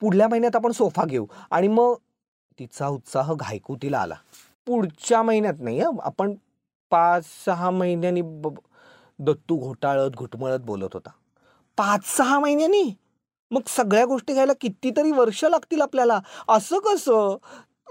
पुढल्या 0.00 0.28
महिन्यात 0.28 0.56
आपण 0.56 0.72
सोफा 0.72 1.04
घेऊ. 1.04 1.26
आणि 1.50 1.68
मग 1.68 1.94
तिचा 2.58 2.88
उत्साह 2.88 3.34
घायकुतीला 3.34 3.98
आला. 3.98 4.14
पुढच्या 4.66 5.22
महिन्यात 5.22 5.54
नाही 5.60 5.82
आपण 6.02 6.34
पाच 6.90 7.24
सहा 7.44 7.70
महिन्यांनी 7.70 8.22
ब- 8.22 8.58
दत्तू 9.18 9.56
घोटाळत 9.56 10.10
घुटमळत 10.10 10.58
बोलत 10.58 10.88
होता. 10.92 11.10
पाच 11.78 12.04
सहा 12.04 12.38
महिन्यांनी. 12.38 12.94
मग 13.50 13.60
सगळ्या 13.66 14.04
गोष्टी 14.04 14.32
घ्यायला 14.32 14.52
कितीतरी 14.60 15.12
वर्ष 15.12 15.44
लागतील 15.44 15.80
आपल्याला. 15.80 16.20
असं 16.48 16.78
कसं? 16.78 17.36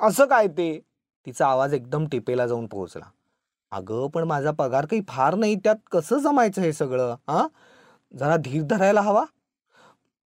असं 0.02 0.26
काय 0.26 0.48
ते? 0.48 0.82
तिचा 1.26 1.48
आवाज 1.48 1.74
एकदम 1.74 2.06
टिपेला 2.12 2.48
जाऊन 2.48 2.68
पोहोचला. 2.68 3.06
अगं 3.72 4.08
पण 4.08 4.24
माझा 4.24 4.52
पगार 4.52 4.86
काही 4.86 5.02
फार 5.08 5.36
नाही. 5.36 5.56
त्यात 5.56 5.76
कसं 5.92 6.18
जमायचं 6.18 6.62
हे 6.62 6.74
सगळं? 6.74 7.16
हां? 7.28 7.48
जरा 8.18 8.38
धीर 8.38 8.64
धरायला 8.64 9.02
हवा. 9.02 9.26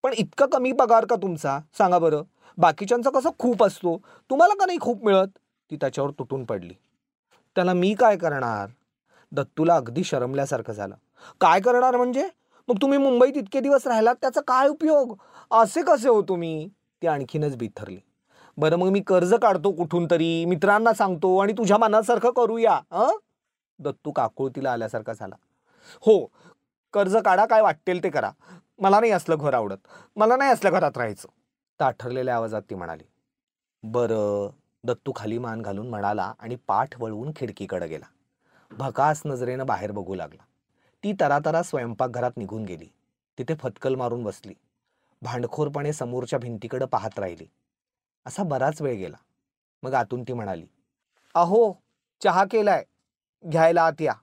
पण 0.03 0.13
इतका 0.13 0.45
कमी 0.51 0.71
पगार 0.71 1.05
का 1.05 1.15
तुमचा? 1.15 1.59
सांगा 1.77 1.99
बरं. 1.99 2.23
बाकीच्यांचा 2.57 3.09
कसं 3.09 3.29
खूप 3.39 3.63
असतो? 3.63 3.97
तुम्हाला 4.29 4.53
का 4.53 4.65
नाही 4.65 4.79
खूप 4.79 5.05
मिळत? 5.05 5.27
ती 5.71 5.75
त्याच्यावर 5.75 6.11
तुटून 6.11 6.45
पडली. 6.45 6.73
त्याला 7.55 7.73
मी 7.73 7.93
काय 7.93 8.17
करणार? 8.17 8.69
दत्तूला 9.31 9.75
अगदी 9.75 10.03
शरमल्यासारखं 10.03 10.73
झालं. 10.73 10.95
काय 11.41 11.61
करणार 11.61 11.97
म्हणजे? 11.97 12.29
मग 12.69 12.77
तुम्ही 12.81 12.97
मुंबईत 12.97 13.37
इतके 13.37 13.59
दिवस 13.59 13.87
राहिलात 13.87 14.15
त्याचा 14.15 14.41
काय 14.41 14.67
उपयोग? 14.67 15.15
असे 15.51 15.81
कसे 15.81 16.09
हो 16.09 16.21
तुम्ही? 16.21 16.69
ती 17.01 17.07
आणखीनच 17.07 17.57
बिथरली 17.57 17.97
बरं 18.57 18.75
मग 18.75 18.89
मी 18.89 19.01
कर्ज 19.01 19.33
काढतो 19.33 19.71
कुठून 19.71 20.07
तरी 20.11 20.45
मित्रांना 20.45 20.93
सांगतो 20.93 21.37
आणि 21.37 21.53
तुझ्या 21.53 21.77
मनासारखं 21.77 22.31
करूया 22.31 22.79
अं 22.91 23.17
दत्तू 23.79 24.11
काकुळतीला 24.11 24.71
आल्यासारखा 24.71 25.13
झाला. 25.13 25.35
हो 26.01 26.25
कर्ज 26.93 27.15
काढा 27.17 27.45
काय 27.45 27.61
वाटेल 27.61 28.03
ते 28.03 28.09
करा. 28.09 28.31
मला 28.79 28.99
नाही 28.99 29.11
असलं 29.11 29.35
घर 29.39 29.53
आवडत. 29.53 29.77
मला 30.15 30.35
नाही 30.35 30.51
असल्या 30.51 30.71
घरात 30.71 30.97
राहायचं. 30.97 31.27
ताठरलेल्या 31.79 32.35
आवाजात 32.35 32.61
ती 32.69 32.75
म्हणाली. 32.75 33.03
बरं 33.83 34.49
दत्तू 34.83 35.11
खाली 35.15 35.37
मान 35.37 35.61
घालून 35.61 35.89
म्हणाला 35.89 36.33
आणि 36.39 36.55
पाठ 36.67 37.01
वळवून 37.01 37.31
खिडकीकडे 37.35 37.87
गेला. 37.87 38.05
भकास 38.71 39.21
नजरेनं 39.25 39.65
बाहेर 39.65 39.91
बघू 39.91 40.15
लागला. 40.15 40.43
ती 41.03 41.13
तरातरा 41.19 41.63
स्वयंपाकघरात 41.63 42.31
निघून 42.37 42.65
गेली. 42.65 42.87
तिथे 43.37 43.55
फतकल 43.55 43.95
मारून 43.95 44.23
बसली. 44.23 44.53
भांडखोरपणे 45.21 45.93
समोरच्या 45.93 46.39
भिंतीकडे 46.39 46.85
पाहत 46.85 47.19
राहिली. 47.19 47.45
असा 48.25 48.43
बराच 48.43 48.81
वेळ 48.81 48.95
गेला. 48.95 49.17
मग 49.83 49.93
आतून 49.93 50.23
ती 50.23 50.33
म्हणाली 50.33 50.65
अहो 51.35 51.73
चहा 52.23 52.43
केलाय. 52.51 52.83
घ्यायला 53.45 53.83
आत 53.83 54.01
या. 54.01 54.13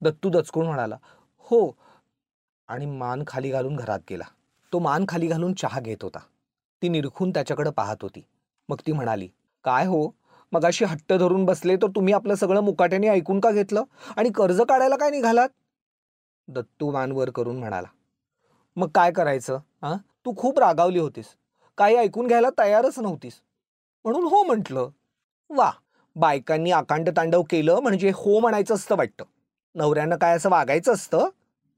दत्तू 0.00 0.30
दचकून 0.30 0.66
म्हणाला 0.66 0.96
हो. 1.38 1.76
आणि 2.68 2.86
मान 2.86 3.24
खाली 3.26 3.50
घालून 3.50 3.76
घरात 3.76 4.00
गेला. 4.10 4.24
तो 4.72 4.78
मान 4.78 5.04
खाली 5.08 5.26
घालून 5.26 5.54
चहा 5.54 5.80
घेत 5.80 5.96
होता. 6.02 6.18
ती 6.82 6.88
निरखून 6.88 7.30
त्याच्याकडे 7.30 7.70
पाहत 7.70 7.96
होती. 8.02 8.24
मग 8.68 8.76
ती 8.86 8.92
म्हणाली 8.92 9.28
काय 9.64 9.86
हो? 9.86 10.14
मग 10.52 10.64
अशी 10.64 10.84
हट्ट 10.84 11.12
धरून 11.12 11.44
बसले 11.44 11.76
तर 11.76 11.86
तुम्ही 11.86 12.14
आपलं 12.14 12.34
सगळं 12.34 12.60
मुकाट्याने 12.60 13.08
ऐकून 13.08 13.40
का 13.40 13.50
घेतलं? 13.50 13.82
आणि 14.16 14.30
कर्ज 14.34 14.60
काढायला 14.60 14.96
काय 14.96 15.10
निघालात? 15.10 15.48
दत्तू 16.52 16.90
मान 16.90 17.12
वर 17.12 17.30
करून 17.30 17.58
म्हणाला 17.58 17.88
मग 18.76 18.88
काय 18.94 19.12
करायचं 19.12 19.58
हां? 19.82 19.96
तू 19.96 20.34
खूप 20.36 20.58
रागावली 20.58 20.98
होतीस. 20.98 21.26
काही 21.78 21.96
ऐकून 21.96 22.26
घ्यायला 22.26 22.48
तयारच 22.58 22.98
नव्हतीस. 22.98 23.32
म्हणून 24.04 24.24
हो 24.24 24.42
म्हटलं 24.42 24.88
वा 25.50 25.70
बायकांनी 26.16 26.70
आकांड 26.70 27.08
तांडव 27.08 27.42
केलं 27.42 27.80
म्हणजे 27.80 28.10
हो 28.14 28.40
म्हणायचं 28.40 28.74
असतं 28.74 28.96
वाटतं. 28.96 29.24
नवऱ्यानं 29.74 30.16
काय 30.16 30.36
असं 30.36 30.50
वागायचं 30.50 30.92
असतं? 30.92 31.28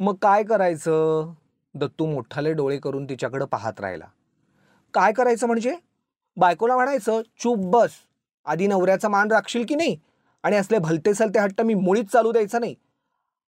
मग 0.01 0.15
काय 0.23 0.43
करायचं? 0.43 1.33
दत्तू 1.75 2.07
मोठाले 2.07 2.53
डोळे 2.53 2.79
करून 2.79 3.05
तिच्याकडं 3.05 3.45
पाहत 3.45 3.81
राहिला. 3.81 4.05
काय 4.95 5.13
करायचं 5.13 5.47
म्हणजे? 5.47 5.77
बायकोला 6.37 6.77
म्हणायचं 6.77 7.23
चूप 7.41 7.59
बस 7.59 7.91
आधी 8.45 8.67
नवऱ्याचा 8.67 9.09
मान 9.09 9.31
राखशील 9.33 9.65
की 9.69 9.75
नाही? 9.75 9.97
आणि 10.43 10.57
असले 10.57 10.79
भलते 10.79 11.15
सलते 11.15 11.39
हट्ट 11.39 11.61
मी 11.61 11.75
मुळीच 11.75 12.11
चालू 12.11 12.33
द्यायचा 12.33 12.59
नाही. 12.59 12.75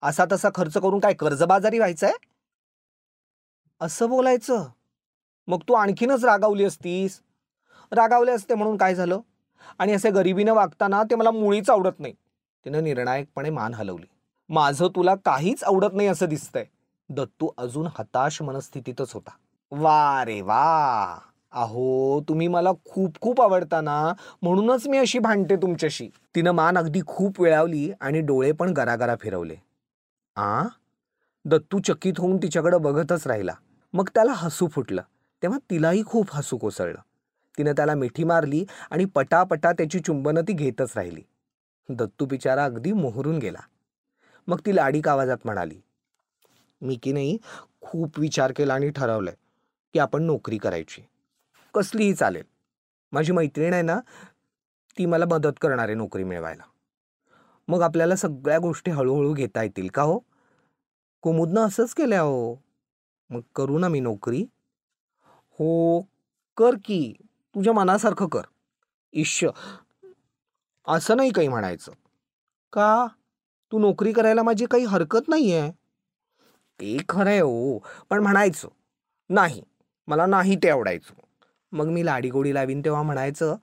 असा 0.03 0.25
तसा 0.33 0.49
खर्च 0.55 0.77
करून 0.77 1.01
काय 1.01 1.13
कर्जबाजारी 1.13 1.79
व्हायचंय? 1.79 2.13
असं 3.81 4.09
बोलायचं. 4.09 4.67
मग 5.47 5.59
तू 5.69 5.73
आणखीनच 5.73 6.25
रागावली 6.25 6.65
असतीस. 6.65 7.21
रागावले 7.93 8.33
असते 8.33 8.55
म्हणून 8.55 8.77
काय 8.77 8.95
झालं? 8.95 9.21
आणि 9.79 9.93
असे 9.93 10.11
गरिबीनं 10.11 10.53
वागताना 10.53 11.03
ते 11.03 11.15
मला 11.15 11.31
मुळीच 11.31 11.71
आवडत 11.71 12.01
नाही. 12.01 12.15
तिनं 12.65 12.85
निर्णायकपणे 12.85 13.51
मान 13.51 13.75
हलवली. 13.75 14.07
माझं 14.49 14.89
तुला 14.89 15.15
काहीच 15.15 15.65
आवडत 15.65 15.93
नाही 15.93 16.09
असं 16.09 16.27
दिसतंय. 16.27 16.65
दत्तू 17.09 17.49
अजून 17.59 17.87
हताश 17.99 18.43
मनस्थितीतच 18.43 19.13
होता. 19.13 19.31
वा 19.71 20.25
रे 20.25 20.41
वा! 20.41 21.19
अहो 21.53 22.21
तुम्ही 22.29 22.49
मला 22.49 22.71
खूप 22.73 23.21
खूप 23.21 23.43
आवडता 23.43 23.81
ना? 23.81 24.13
म्हणूनच 24.43 24.89
मी 24.89 24.99
अशी 24.99 25.19
भांडते 25.19 25.57
तुमच्याशी. 25.57 26.09
तिनं 26.35 26.51
मान 26.51 26.79
अगदी 26.79 27.01
खूप 27.07 27.41
वेळावली 27.41 27.93
आणि 28.01 28.21
डोळे 28.21 28.53
पण 28.53 28.73
गरागरा 28.73 29.15
फिरवले. 29.21 29.55
आ? 30.37 30.65
दत्तू 31.45 31.79
चकित 31.79 32.13
होऊन 32.19 32.37
तिच्याकडं 32.37 32.83
बघतच 32.83 33.27
राहिला. 33.27 33.53
मग 33.93 34.09
त्याला 34.15 34.33
हसू 34.33 34.67
फुटलं. 34.67 35.03
तेव्हा 35.43 35.59
तिलाही 35.71 36.05
खूप 36.05 36.27
हसू 36.31 36.57
कोसळलं. 36.57 36.99
तिनं 37.59 37.73
त्याला 37.73 37.95
मिठी 37.95 38.25
मारली 38.25 38.65
आणि 38.91 39.05
पटापटा 39.05 39.73
त्याची 39.73 40.01
चुंबनं 40.01 40.41
ती 40.41 40.53
घेतच 40.53 40.93
राहिली. 40.97 41.23
दत्तू 41.89 42.27
बिचारा 42.27 42.65
अगदी 42.65 42.93
मोहरून 42.93 43.39
गेला. 43.39 43.59
मग 44.47 44.59
ती 44.67 44.77
लाडीक 44.77 45.09
आवाजात 45.09 45.37
म्हणाली 45.45 45.81
मी 46.81 46.99
की 47.03 47.13
नाही 47.13 47.39
खूप 47.81 48.19
विचार 48.19 48.53
केला 48.57 48.75
आणि 48.75 48.91
ठरवलंय 48.91 49.35
की 49.93 49.99
आपण 49.99 50.23
नोकरी 50.23 50.59
करायची. 50.59 51.03
कसलीही 51.75 52.15
चालेल. 52.15 52.45
माझी 53.13 53.33
मैत्रीण 53.33 53.73
आहे 53.73 53.83
ना 53.83 54.01
ती 54.99 55.07
मला 55.07 55.25
मदत 55.31 55.59
करणार 55.61 55.87
आहे 55.87 55.95
नोकरी 55.95 56.25
मिळवायला. 56.25 56.63
मग 57.73 57.83
आपल्याला 57.83 58.17
सगळ्या 58.17 58.59
गोष्टी 58.59 58.91
हळूहळू 58.91 59.33
घेता 59.35 59.63
येतील 59.63 59.89
का 59.89 60.03
हो? 60.03 60.19
कुमुदनं 61.23 61.67
असंच 61.67 61.95
केलं 61.95 62.21
हो 62.21 62.55
मग 63.31 63.41
करू 63.57 63.79
ना 63.79 63.89
मी 63.89 64.01
नोकरी. 64.01 64.45
हो 65.59 66.01
कर 66.57 66.75
की 66.85 67.13
तुझ्या 67.55 67.73
मनासारखं 67.73 68.29
कर. 68.29 68.43
इश्य 69.13 69.51
असं 70.87 71.17
नाही 71.17 71.31
काही 71.31 71.49
म्हणायचं. 71.49 71.93
का? 72.73 73.07
तू 73.73 73.79
नोकरी 73.79 74.13
करायला 74.13 74.43
माझी 74.43 74.67
काही 74.71 74.85
हरकत 74.85 75.29
नाही 75.29 75.53
आहे 75.53 75.71
ते 76.81 76.97
खरं 77.09 77.31
आहे 77.31 77.41
हो 77.41 77.79
पण 78.11 78.19
म्हणायचं 78.19 78.69
नाही 79.31 79.63
मला 80.09 80.27
नाही 80.27 80.57
ते 80.57 80.69
आवडायचं. 80.69 81.15
मग 81.73 81.87
मी 81.87 82.07
लाडीगोडी 82.07 82.55
लावीन 82.55 82.81
तेव्हा 82.85 83.03
म्हणायचं 83.03 83.57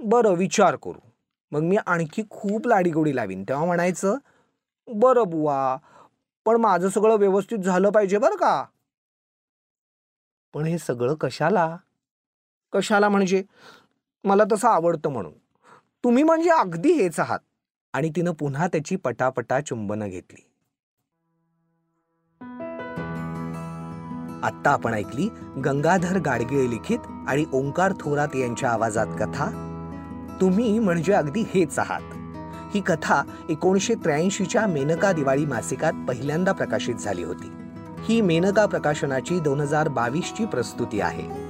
बरं 0.00 0.34
विचार 0.34 0.76
करू. 0.76 1.07
मग 1.52 1.60
मी 1.60 1.76
आणखी 1.86 2.22
खूप 2.30 2.66
लाडीगोडी 2.66 3.16
लावीन. 3.16 3.42
तेव्हा 3.42 3.64
म्हणायचं 3.64 4.16
बरं 4.88 5.22
बुवा 5.28 5.76
पण 6.44 6.56
माझं 6.56 6.88
सगळं 6.88 7.16
व्यवस्थित 7.16 7.58
झालं 7.58 7.90
पाहिजे 7.90 8.18
बरं 8.18 8.36
का? 8.36 8.64
पण 10.54 10.64
हे 10.64 10.78
सगळं 10.78 11.14
कशाला? 11.14 11.76
कशाला 12.72 13.08
म्हणजे? 13.08 13.44
मला 14.24 14.42
तसं 14.52 14.68
आवडतं 14.68 15.10
म्हणून. 15.10 15.32
तुम्ही 16.04 16.22
म्हणजे 16.22 16.50
अगदी 16.50 16.92
हेच 16.92 17.20
आहात. 17.20 17.38
आणि 17.92 18.10
तिनं 18.16 18.32
पुन्हा 18.32 18.66
त्याची 18.66 18.96
पटापटा 18.96 19.60
चुंबनं 19.60 20.08
घेतली. 20.08 20.44
आत्ता 24.42 24.70
आपण 24.70 24.94
ऐकली 24.94 25.28
गंगाधर 25.64 26.18
गाडगिळे 26.18 26.70
लिखित 26.70 26.98
आणि 27.28 27.44
ओंकार 27.52 27.92
थोरात 28.00 28.36
यांच्या 28.36 28.70
आवाजात 28.70 29.06
कथा. 29.06 29.67
तुम्ही 30.40 30.78
म्हणजे 30.78 31.12
अगदी 31.12 31.44
हेच 31.54 31.78
आहात. 31.78 32.00
ही 32.74 32.80
कथा 32.80 33.22
एकोणीसशे 33.48 33.94
त्र्याऐंशीच्या 33.94 34.66
मेनका 34.66 35.12
दिवाळी 35.12 35.46
मासिकात 35.46 35.92
पहिल्यांदा 36.08 36.52
प्रकाशित 36.52 36.94
झाली 36.94 37.24
होती. 37.24 37.52
ही 38.08 38.20
मेनका 38.20 38.66
प्रकाशनाची 38.66 39.40
दोन 39.40 39.60
हजार 39.60 39.88
बावीसची 39.88 40.44
प्रस्तुती 40.44 41.00
आहे. 41.00 41.47